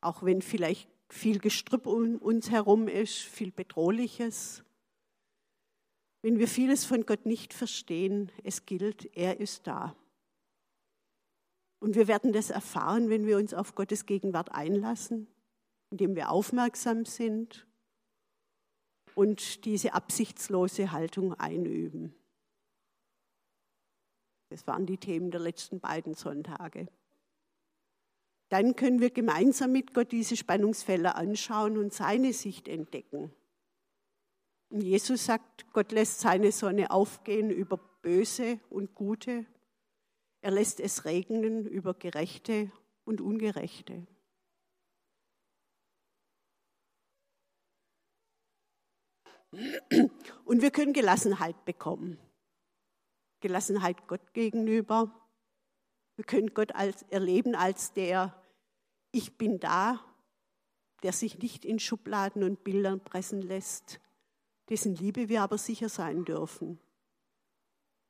Auch 0.03 0.23
wenn 0.23 0.41
vielleicht 0.41 0.89
viel 1.09 1.39
Gestrüpp 1.39 1.87
um 1.87 2.17
uns 2.17 2.51
herum 2.51 2.87
ist, 2.87 3.19
viel 3.19 3.51
Bedrohliches. 3.51 4.63
Wenn 6.21 6.39
wir 6.39 6.47
vieles 6.47 6.83
von 6.85 7.05
Gott 7.05 7.25
nicht 7.25 7.53
verstehen, 7.53 8.31
es 8.43 8.65
gilt, 8.65 9.15
er 9.15 9.39
ist 9.39 9.65
da. 9.65 9.95
Und 11.79 11.95
wir 11.95 12.07
werden 12.07 12.33
das 12.33 12.49
erfahren, 12.49 13.09
wenn 13.09 13.25
wir 13.25 13.37
uns 13.37 13.53
auf 13.53 13.75
Gottes 13.75 14.05
Gegenwart 14.05 14.51
einlassen, 14.51 15.27
indem 15.89 16.15
wir 16.15 16.31
aufmerksam 16.31 17.05
sind 17.05 17.67
und 19.15 19.65
diese 19.65 19.93
absichtslose 19.93 20.91
Haltung 20.91 21.33
einüben. 21.33 22.13
Das 24.49 24.67
waren 24.67 24.85
die 24.85 24.97
Themen 24.97 25.31
der 25.31 25.41
letzten 25.41 25.79
beiden 25.79 26.13
Sonntage. 26.13 26.87
Dann 28.53 28.75
können 28.75 29.01
wir 29.01 29.09
gemeinsam 29.09 29.71
mit 29.71 29.95
Gott 29.95 30.11
diese 30.11 30.37
Spannungsfelder 30.37 31.15
anschauen 31.15 31.77
und 31.77 31.91
seine 31.91 32.33
Sicht 32.33 32.67
entdecken. 32.67 33.33
Und 34.69 34.81
Jesus 34.81 35.25
sagt, 35.25 35.65
Gott 35.73 35.91
lässt 35.91 36.19
seine 36.19 36.51
Sonne 36.51 36.91
aufgehen 36.91 37.49
über 37.49 37.77
Böse 38.01 38.59
und 38.69 38.93
Gute 38.93 39.47
er 40.43 40.51
lässt 40.51 40.81
es 40.81 41.05
regnen 41.05 41.65
über 41.65 41.93
Gerechte 41.93 42.69
und 43.05 43.21
Ungerechte. 43.21 44.05
Und 50.43 50.61
wir 50.61 50.71
können 50.71 50.91
Gelassenheit 50.91 51.63
bekommen. 51.63 52.19
Gelassenheit 53.39 54.05
Gott 54.07 54.33
gegenüber. 54.33 55.17
Wir 56.17 56.25
können 56.25 56.53
Gott 56.53 56.75
als, 56.75 57.03
erleben 57.03 57.55
als 57.55 57.93
der, 57.93 58.35
ich 59.13 59.37
bin 59.37 59.61
da, 59.61 60.03
der 61.03 61.13
sich 61.13 61.39
nicht 61.39 61.63
in 61.63 61.79
Schubladen 61.79 62.43
und 62.43 62.65
Bildern 62.65 63.01
pressen 63.01 63.41
lässt, 63.41 64.01
dessen 64.67 64.93
Liebe 64.95 65.29
wir 65.29 65.41
aber 65.41 65.57
sicher 65.57 65.87
sein 65.87 66.25
dürfen 66.25 66.79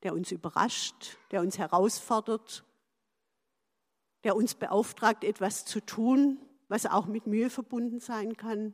der 0.03 0.13
uns 0.13 0.31
überrascht, 0.31 1.17
der 1.31 1.41
uns 1.41 1.57
herausfordert, 1.57 2.65
der 4.23 4.35
uns 4.35 4.53
beauftragt, 4.53 5.23
etwas 5.23 5.65
zu 5.65 5.79
tun, 5.79 6.39
was 6.67 6.85
auch 6.85 7.05
mit 7.05 7.25
Mühe 7.25 7.49
verbunden 7.49 7.99
sein 7.99 8.37
kann, 8.37 8.73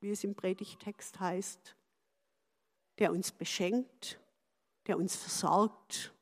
wie 0.00 0.10
es 0.10 0.24
im 0.24 0.34
Predigtext 0.34 1.20
heißt, 1.20 1.76
der 2.98 3.12
uns 3.12 3.30
beschenkt, 3.32 4.18
der 4.86 4.96
uns 4.96 5.16
versorgt, 5.16 6.14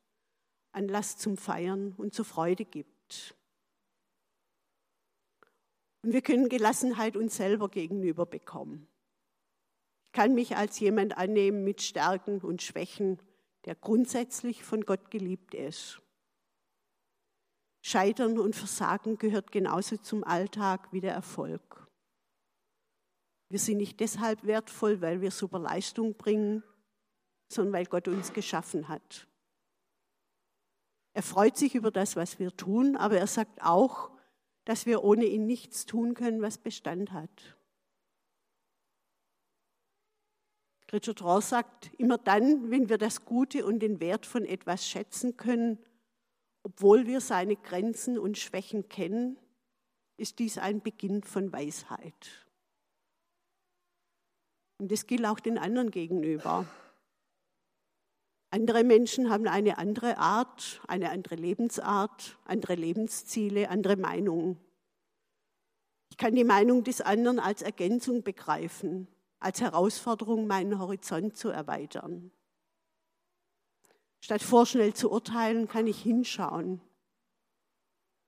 Anlass 0.72 1.16
zum 1.16 1.36
Feiern 1.36 1.92
und 1.96 2.14
zur 2.14 2.24
Freude 2.24 2.64
gibt. 2.64 3.36
Und 6.02 6.12
wir 6.12 6.22
können 6.22 6.48
Gelassenheit 6.48 7.16
uns 7.16 7.36
selber 7.36 7.68
gegenüber 7.68 8.26
bekommen. 8.26 8.88
Ich 10.06 10.12
kann 10.12 10.34
mich 10.34 10.56
als 10.56 10.78
jemand 10.80 11.16
annehmen 11.16 11.64
mit 11.64 11.80
Stärken 11.80 12.40
und 12.40 12.62
Schwächen 12.62 13.18
der 13.64 13.74
grundsätzlich 13.74 14.64
von 14.64 14.84
Gott 14.84 15.10
geliebt 15.10 15.54
ist. 15.54 16.00
Scheitern 17.84 18.38
und 18.38 18.54
Versagen 18.54 19.18
gehört 19.18 19.50
genauso 19.52 19.96
zum 19.96 20.24
Alltag 20.24 20.92
wie 20.92 21.00
der 21.00 21.14
Erfolg. 21.14 21.88
Wir 23.48 23.58
sind 23.58 23.78
nicht 23.78 24.00
deshalb 24.00 24.44
wertvoll, 24.44 25.00
weil 25.00 25.20
wir 25.20 25.30
super 25.30 25.58
Leistung 25.58 26.14
bringen, 26.14 26.62
sondern 27.48 27.74
weil 27.74 27.86
Gott 27.86 28.08
uns 28.08 28.32
geschaffen 28.32 28.88
hat. 28.88 29.26
Er 31.12 31.22
freut 31.22 31.56
sich 31.56 31.74
über 31.74 31.90
das, 31.90 32.16
was 32.16 32.38
wir 32.38 32.56
tun, 32.56 32.96
aber 32.96 33.18
er 33.18 33.26
sagt 33.26 33.62
auch, 33.62 34.10
dass 34.64 34.86
wir 34.86 35.02
ohne 35.02 35.24
ihn 35.24 35.46
nichts 35.46 35.86
tun 35.86 36.14
können, 36.14 36.42
was 36.42 36.58
Bestand 36.58 37.12
hat. 37.12 37.56
Richard 40.92 41.22
Rohr 41.22 41.40
sagt, 41.40 41.90
immer 41.98 42.18
dann, 42.18 42.70
wenn 42.70 42.90
wir 42.90 42.98
das 42.98 43.24
Gute 43.24 43.64
und 43.64 43.80
den 43.80 43.98
Wert 44.00 44.26
von 44.26 44.44
etwas 44.44 44.86
schätzen 44.86 45.38
können, 45.38 45.78
obwohl 46.62 47.06
wir 47.06 47.20
seine 47.20 47.56
Grenzen 47.56 48.18
und 48.18 48.38
Schwächen 48.38 48.88
kennen, 48.88 49.38
ist 50.18 50.38
dies 50.38 50.58
ein 50.58 50.82
Beginn 50.82 51.22
von 51.22 51.50
Weisheit. 51.52 52.46
Und 54.78 54.92
das 54.92 55.06
gilt 55.06 55.24
auch 55.24 55.40
den 55.40 55.58
anderen 55.58 55.90
gegenüber. 55.90 56.66
Andere 58.52 58.84
Menschen 58.84 59.30
haben 59.30 59.48
eine 59.48 59.78
andere 59.78 60.18
Art, 60.18 60.80
eine 60.86 61.10
andere 61.10 61.34
Lebensart, 61.34 62.38
andere 62.44 62.76
Lebensziele, 62.76 63.68
andere 63.68 63.96
Meinungen. 63.96 64.56
Ich 66.10 66.16
kann 66.18 66.36
die 66.36 66.44
Meinung 66.44 66.84
des 66.84 67.00
anderen 67.00 67.40
als 67.40 67.62
Ergänzung 67.62 68.22
begreifen 68.22 69.08
als 69.42 69.60
Herausforderung, 69.60 70.46
meinen 70.46 70.78
Horizont 70.78 71.36
zu 71.36 71.48
erweitern. 71.48 72.30
Statt 74.20 74.42
vorschnell 74.42 74.94
zu 74.94 75.10
urteilen, 75.10 75.66
kann 75.66 75.86
ich 75.86 76.00
hinschauen. 76.00 76.80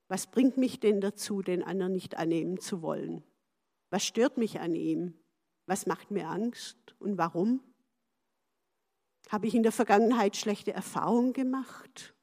Was 0.08 0.26
bringt 0.26 0.56
mich 0.56 0.80
denn 0.80 1.00
dazu, 1.00 1.40
den 1.40 1.62
anderen 1.62 1.92
nicht 1.92 2.16
annehmen 2.16 2.58
zu 2.58 2.82
wollen? 2.82 3.22
Was 3.90 4.04
stört 4.04 4.37
mich 4.37 4.60
an 4.60 4.74
ihm? 4.74 5.14
Was 5.66 5.87
macht 5.87 6.10
mir 6.10 6.28
Angst 6.28 6.94
und 6.98 7.16
warum? 7.16 7.60
Habe 9.28 9.46
ich 9.46 9.54
in 9.54 9.62
der 9.62 9.72
Vergangenheit 9.72 10.37
schlechte 10.37 10.72
Erfahrungen 10.72 11.32
gemacht? 11.32 12.14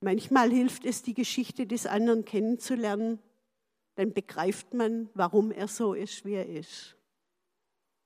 Manchmal 0.00 0.50
hilft 0.50 0.84
es, 0.84 1.02
die 1.02 1.14
Geschichte 1.14 1.66
des 1.66 1.86
anderen 1.86 2.24
kennenzulernen, 2.24 3.18
dann 3.96 4.12
begreift 4.12 4.74
man, 4.74 5.10
warum 5.14 5.50
er 5.50 5.66
so 5.66 5.92
ist, 5.92 6.24
wie 6.24 6.34
er 6.34 6.46
ist. 6.46 6.96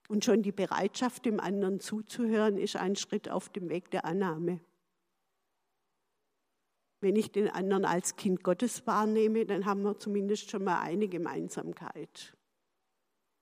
Und 0.09 0.25
schon 0.25 0.43
die 0.43 0.53
Bereitschaft, 0.53 1.27
dem 1.27 1.39
anderen 1.39 1.81
zuzuhören, 1.81 2.57
ist 2.57 2.77
ein 2.77 2.97
Schritt 2.97 3.29
auf 3.29 3.51
dem 3.51 3.69
Weg 3.69 3.91
der 3.91 4.05
Annahme. 4.05 4.61
Wenn 7.01 7.17
ich 7.17 7.31
den 7.31 7.49
anderen 7.49 7.85
als 7.85 8.17
Kind 8.17 8.43
Gottes 8.43 8.87
wahrnehme, 8.87 9.45
dann 9.45 9.67
haben 9.67 9.83
wir 9.83 9.99
zumindest 9.99 10.51
schon 10.51 10.65
mal 10.65 10.81
eine 10.81 11.09
Gemeinsamkeit. 11.09 12.37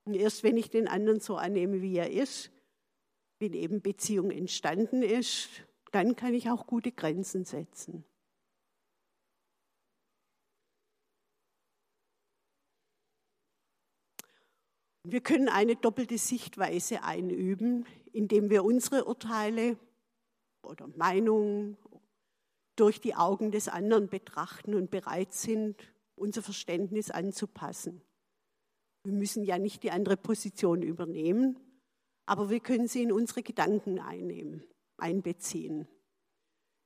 Und 0.04 0.14
erst 0.14 0.42
wenn 0.42 0.56
ich 0.56 0.70
den 0.70 0.88
anderen 0.88 1.20
so 1.20 1.36
annehme, 1.36 1.82
wie 1.82 1.96
er 1.96 2.10
ist, 2.10 2.50
wie 3.40 3.56
eben 3.56 3.80
Beziehung 3.80 4.30
entstanden 4.30 5.02
ist, 5.02 5.48
dann 5.92 6.14
kann 6.14 6.34
ich 6.34 6.50
auch 6.50 6.66
gute 6.66 6.92
Grenzen 6.92 7.44
setzen. 7.44 8.04
Wir 15.02 15.22
können 15.22 15.48
eine 15.48 15.74
doppelte 15.74 16.18
Sichtweise 16.18 17.02
einüben, 17.02 17.86
indem 18.12 18.50
wir 18.50 18.62
unsere 18.62 19.06
Urteile 19.06 19.78
oder 20.62 20.86
Meinungen 20.88 21.78
durch 22.76 23.00
die 23.00 23.14
Augen 23.14 23.50
des 23.50 23.68
anderen 23.68 24.08
betrachten 24.08 24.74
und 24.74 24.90
bereit 24.90 25.32
sind, 25.32 25.76
unser 26.14 26.42
Verständnis 26.42 27.10
anzupassen. 27.10 28.02
Wir 29.02 29.14
müssen 29.14 29.42
ja 29.42 29.58
nicht 29.58 29.82
die 29.82 29.90
andere 29.90 30.18
Position 30.18 30.82
übernehmen, 30.82 31.58
aber 32.26 32.50
wir 32.50 32.60
können 32.60 32.88
sie 32.88 33.02
in 33.02 33.12
unsere 33.12 33.42
Gedanken 33.42 33.98
einnehmen, 33.98 34.64
einbeziehen. 34.96 35.88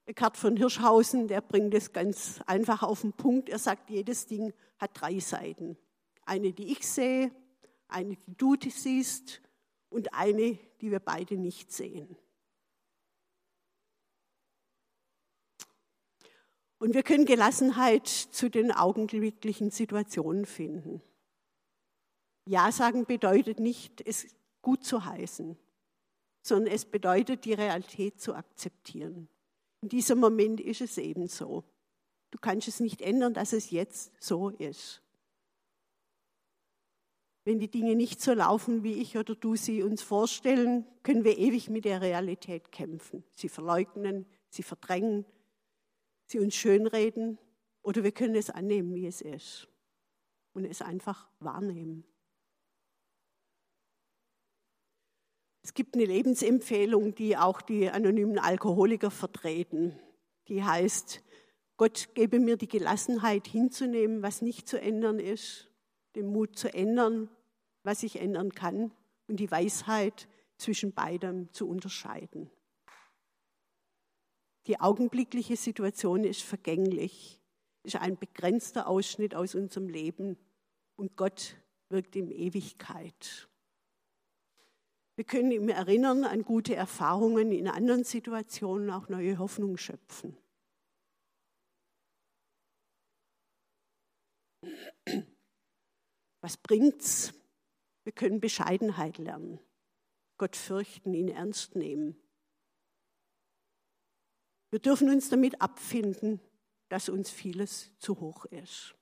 Eckhard 0.07 0.37
von 0.37 0.57
Hirschhausen, 0.57 1.29
der 1.29 1.40
bringt 1.40 1.73
es 1.75 1.92
ganz 1.92 2.40
einfach 2.47 2.83
auf 2.83 3.01
den 3.01 3.12
Punkt. 3.14 3.49
Er 3.49 3.59
sagt, 3.59 3.90
jedes 3.90 4.27
Ding 4.27 4.53
hat 4.79 4.90
drei 4.94 5.18
Seiten. 5.18 5.79
Eine, 6.27 6.53
die 6.53 6.73
ich 6.73 6.87
sehe, 6.87 7.31
eine, 7.88 8.16
die 8.16 8.37
du 8.37 8.55
siehst 8.68 9.40
und 9.88 10.12
eine, 10.12 10.59
die 10.81 10.90
wir 10.90 11.01
beide 11.01 11.37
nicht 11.37 11.73
sehen. 11.73 12.16
Und 16.79 16.92
wir 16.92 17.03
können 17.03 17.25
Gelassenheit 17.25 18.09
zu 18.09 18.51
den 18.51 18.70
augenblicklichen 18.70 19.70
Situationen 19.70 20.44
finden. 20.44 21.01
Ja 22.47 22.70
sagen 22.73 23.07
bedeutet 23.07 23.59
nicht, 23.59 24.07
es 24.07 24.35
gut 24.64 24.83
zu 24.83 25.05
heißen, 25.05 25.57
sondern 26.42 26.74
es 26.74 26.87
bedeutet, 26.87 27.44
die 27.44 27.53
Realität 27.53 28.20
zu 28.20 28.35
akzeptieren. 28.35 29.29
In 29.83 29.90
diesem 29.90 30.18
Moment 30.18 30.61
ist 30.61 30.81
es 30.81 30.98
eben 30.98 31.29
so. 31.29 31.62
Du 32.31 32.38
kannst 32.38 32.66
es 32.66 32.81
nicht 32.81 33.03
ändern, 33.03 33.35
dass 33.35 33.53
es 33.53 33.70
jetzt 33.70 34.11
so 34.18 34.48
ist. 34.48 35.03
Wenn 37.44 37.59
die 37.59 37.70
Dinge 37.70 37.94
nicht 37.94 38.22
so 38.22 38.33
laufen, 38.33 38.83
wie 38.83 38.94
ich 38.94 39.18
oder 39.18 39.35
du 39.35 39.55
sie 39.55 39.83
uns 39.83 40.03
vorstellen, 40.03 40.87
können 41.03 41.24
wir 41.24 41.37
ewig 41.37 41.68
mit 41.68 41.85
der 41.85 42.00
Realität 42.00 42.72
kämpfen. 42.72 43.22
Sie 43.35 43.50
verleugnen, 43.50 44.24
sie 44.48 44.62
verdrängen, 44.62 45.27
sie 46.24 46.40
uns 46.40 46.55
schönreden 46.55 47.38
oder 47.83 48.03
wir 48.03 48.12
können 48.12 48.35
es 48.35 48.48
annehmen, 48.48 48.94
wie 48.94 49.07
es 49.07 49.20
ist 49.20 49.68
und 50.55 50.64
es 50.64 50.81
einfach 50.81 51.29
wahrnehmen. 51.40 52.05
Es 55.64 55.72
gibt 55.72 55.94
eine 55.94 56.05
Lebensempfehlung, 56.05 57.14
die 57.14 57.38
auch 57.38 57.62
die 57.62 57.88
anonymen 57.88 58.38
Alkoholiker 58.38 59.11
vertreten. 59.11 59.98
Die 60.48 60.62
heißt, 60.62 61.22
Gott 61.79 62.11
gebe 62.14 62.38
mir 62.38 62.59
die 62.59 62.68
Gelassenheit 62.68 63.46
hinzunehmen, 63.46 64.22
was 64.22 64.42
nicht 64.42 64.68
zu 64.68 64.79
ändern 64.79 65.18
ist, 65.18 65.70
den 66.16 66.27
Mut 66.27 66.59
zu 66.59 66.72
ändern, 66.72 67.31
was 67.83 68.03
ich 68.03 68.20
ändern 68.20 68.53
kann 68.53 68.92
und 69.27 69.40
die 69.40 69.50
Weisheit 69.50 70.29
zwischen 70.59 70.92
beidem 70.92 71.50
zu 71.55 71.66
unterscheiden. 71.66 72.50
Die 74.66 74.79
augenblickliche 74.81 75.57
Situation 75.57 76.24
ist 76.24 76.42
vergänglich, 76.42 77.40
ist 77.85 77.96
ein 77.96 78.18
begrenzter 78.18 78.87
Ausschnitt 78.87 79.35
aus 79.35 79.55
unserem 79.55 79.88
Leben 79.88 80.37
und 80.96 81.16
Gott 81.16 81.57
wirkt 81.88 82.16
in 82.16 82.31
Ewigkeit. 82.31 83.48
Wir 85.16 85.24
können 85.24 85.53
ihm 85.53 85.68
erinnern 85.68 86.24
an 86.24 86.42
gute 86.42 86.74
Erfahrungen 86.74 87.53
in 87.53 87.68
anderen 87.68 88.05
Situationen, 88.05 88.90
auch 88.90 89.09
neue 89.09 89.38
Hoffnung 89.38 89.77
schöpfen. 89.77 90.37
Was 96.40 96.57
bringt's? 96.57 97.33
Wir 98.03 98.12
können 98.12 98.40
Bescheidenheit 98.40 99.18
lernen, 99.18 99.61
Gott 100.37 100.57
fürchten, 100.57 101.14
ihn 101.14 101.29
ernst 101.29 101.74
nehmen. 101.74 102.16
Wir 104.70 104.79
dürfen 104.79 105.09
uns 105.09 105.31
damit 105.31 105.62
abfinden, 105.62 106.40
dass 106.88 107.09
uns 107.09 107.31
vieles 107.31 107.96
zu 107.98 108.20
hoch 108.20 108.44
ist. 108.46 108.94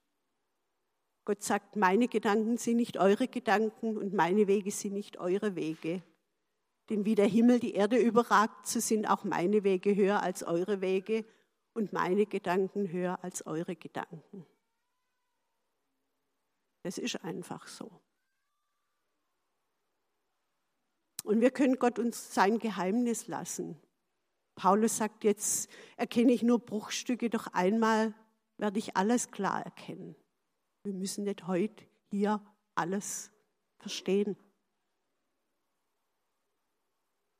Gott 1.24 1.42
sagt, 1.42 1.76
meine 1.76 2.08
Gedanken 2.08 2.56
sind 2.56 2.76
nicht 2.76 2.98
eure 2.98 3.28
Gedanken 3.28 3.96
und 3.96 4.12
meine 4.12 4.48
Wege 4.48 4.70
sind 4.70 4.94
nicht 4.94 5.18
eure 5.18 5.54
Wege. 5.54 6.02
Denn 6.90 7.04
wie 7.04 7.14
der 7.14 7.28
Himmel 7.28 7.60
die 7.60 7.74
Erde 7.74 7.96
überragt, 7.96 8.66
so 8.66 8.80
sind 8.80 9.06
auch 9.06 9.22
meine 9.22 9.62
Wege 9.62 9.94
höher 9.94 10.22
als 10.22 10.42
eure 10.42 10.80
Wege 10.80 11.24
und 11.74 11.92
meine 11.92 12.26
Gedanken 12.26 12.90
höher 12.90 13.22
als 13.22 13.46
eure 13.46 13.76
Gedanken. 13.76 14.44
Das 16.82 16.98
ist 16.98 17.22
einfach 17.22 17.68
so. 17.68 17.90
Und 21.22 21.40
wir 21.40 21.52
können 21.52 21.78
Gott 21.78 22.00
uns 22.00 22.34
sein 22.34 22.58
Geheimnis 22.58 23.28
lassen. 23.28 23.80
Paulus 24.56 24.96
sagt 24.96 25.22
jetzt, 25.22 25.70
erkenne 25.96 26.32
ich 26.32 26.42
nur 26.42 26.58
Bruchstücke, 26.58 27.30
doch 27.30 27.46
einmal 27.48 28.12
werde 28.58 28.80
ich 28.80 28.96
alles 28.96 29.30
klar 29.30 29.64
erkennen. 29.64 30.16
Wir 30.84 30.92
müssen 30.92 31.24
nicht 31.24 31.46
heute 31.46 31.84
hier 32.10 32.40
alles 32.74 33.30
verstehen. 33.78 34.36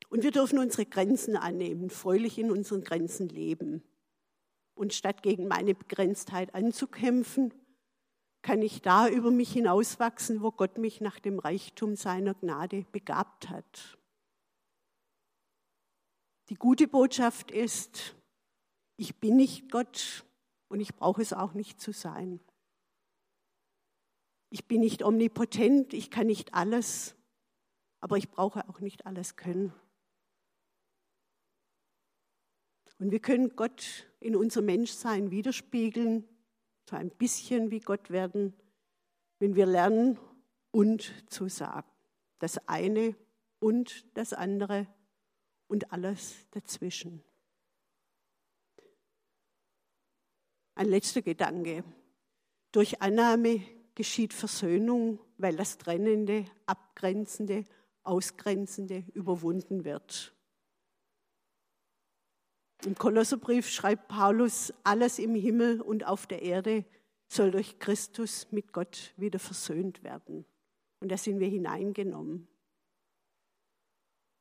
Und 0.09 0.23
wir 0.23 0.31
dürfen 0.31 0.59
unsere 0.59 0.87
Grenzen 0.87 1.37
annehmen, 1.37 1.91
fröhlich 1.91 2.39
in 2.39 2.51
unseren 2.51 2.85
Grenzen 2.85 3.29
leben. 3.29 3.83
Und 4.75 4.93
statt 4.93 5.23
gegen 5.23 5.49
meine 5.49 5.75
Begrenztheit 5.75 6.55
anzukämpfen, 6.55 7.53
kann 8.43 8.61
ich 8.61 8.83
da 8.83 9.09
über 9.09 9.31
mich 9.31 9.53
hinauswachsen, 9.53 10.43
wo 10.43 10.51
Gott 10.51 10.77
mich 10.77 11.01
nach 11.01 11.19
dem 11.21 11.39
Reichtum 11.39 11.97
seiner 11.97 12.35
Gnade 12.35 12.85
begabt 12.93 13.49
hat. 13.49 13.99
Die 16.49 16.57
gute 16.57 16.89
Botschaft 16.89 17.51
ist, 17.51 18.17
ich 18.97 19.17
bin 19.21 19.37
nicht 19.37 19.71
Gott 19.71 20.25
und 20.69 20.81
ich 20.81 20.95
brauche 20.95 21.23
es 21.23 21.33
auch 21.33 21.55
nicht 21.55 21.81
zu 21.81 21.93
sein. 21.93 22.41
Ich 24.55 24.67
bin 24.67 24.83
nicht 24.83 25.03
omnipotent, 25.03 25.95
ich 25.95 26.11
kann 26.11 26.27
nicht 26.27 26.53
alles, 26.53 27.17
aber 28.01 28.19
ich 28.19 28.31
brauche 28.31 28.69
auch 28.69 28.81
nicht 28.81 29.07
alles 29.07 29.37
können. 29.37 29.73
Und 32.99 33.13
wir 33.13 33.21
können 33.21 33.57
Gott 33.57 34.07
in 34.21 34.37
unser 34.37 34.61
Menschsein 34.61 35.31
widerspiegeln, 35.31 36.29
so 36.87 36.97
ein 36.97 37.09
bisschen 37.09 37.71
wie 37.71 37.81
Gott 37.81 38.11
werden, 38.11 38.53
wenn 39.39 39.55
wir 39.55 39.65
lernen 39.65 40.19
und 40.71 41.15
zu 41.31 41.49
sagen. 41.49 41.89
Das 42.39 42.69
eine 42.69 43.17
und 43.59 44.05
das 44.19 44.35
andere 44.35 44.87
und 45.67 45.95
alles 45.95 46.47
dazwischen. 46.51 47.25
Ein 50.75 50.89
letzter 50.91 51.23
Gedanke. 51.23 51.85
Durch 52.71 53.01
Annahme 53.01 53.63
geschieht 53.95 54.33
Versöhnung, 54.33 55.19
weil 55.39 55.57
das 55.57 55.79
Trennende, 55.79 56.45
Abgrenzende, 56.67 57.65
Ausgrenzende 58.03 59.05
überwunden 59.15 59.85
wird. 59.85 60.35
Im 62.85 62.97
Kolosserbrief 62.97 63.69
schreibt 63.69 64.09
Paulus, 64.09 64.75
alles 64.83 65.19
im 65.19 65.35
Himmel 65.35 65.81
und 65.81 66.05
auf 66.05 66.27
der 66.27 66.43
Erde 66.43 66.85
soll 67.29 67.53
durch 67.53 67.79
Christus 67.79 68.49
mit 68.51 68.73
Gott 68.73 69.15
wieder 69.17 69.39
versöhnt 69.39 70.03
werden. 70.03 70.45
Und 71.01 71.11
da 71.11 71.17
sind 71.17 71.39
wir 71.39 71.49
hineingenommen. 71.49 72.49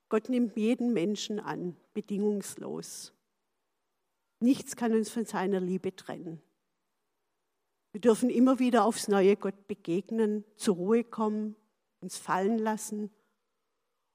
Gott 0.09 0.27
nimmt 0.27 0.57
jeden 0.57 0.91
Menschen 0.91 1.39
an, 1.39 1.77
bedingungslos. 1.93 3.13
Nichts 4.39 4.75
kann 4.75 4.93
uns 4.93 5.09
von 5.09 5.25
seiner 5.25 5.59
Liebe 5.59 5.95
trennen. 5.95 6.41
Wir 7.91 8.01
dürfen 8.01 8.29
immer 8.29 8.59
wieder 8.59 8.85
aufs 8.85 9.07
Neue 9.07 9.35
Gott 9.35 9.67
begegnen, 9.67 10.45
zur 10.55 10.75
Ruhe 10.75 11.03
kommen, 11.03 11.55
uns 11.99 12.17
fallen 12.17 12.57
lassen 12.57 13.11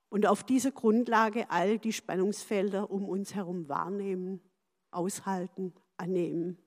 und 0.09 0.27
auf 0.27 0.45
dieser 0.45 0.71
Grundlage 0.71 1.51
all 1.51 1.79
die 1.79 1.93
Spannungsfelder 1.93 2.91
um 2.91 3.09
uns 3.09 3.35
herum 3.35 3.69
wahrnehmen, 3.69 4.41
aushalten, 4.91 5.75
annehmen. 5.97 6.59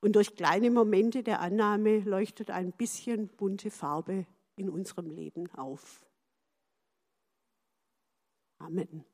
Und 0.00 0.14
durch 0.14 0.36
kleine 0.36 0.70
Momente 0.70 1.22
der 1.22 1.40
Annahme 1.40 1.98
leuchtet 2.00 2.50
ein 2.50 2.72
bisschen 2.72 3.28
bunte 3.28 3.70
Farbe 3.70 4.26
in 4.54 4.70
unserem 4.70 5.10
Leben 5.10 5.50
auf. 5.54 6.06
Amen. 8.58 9.04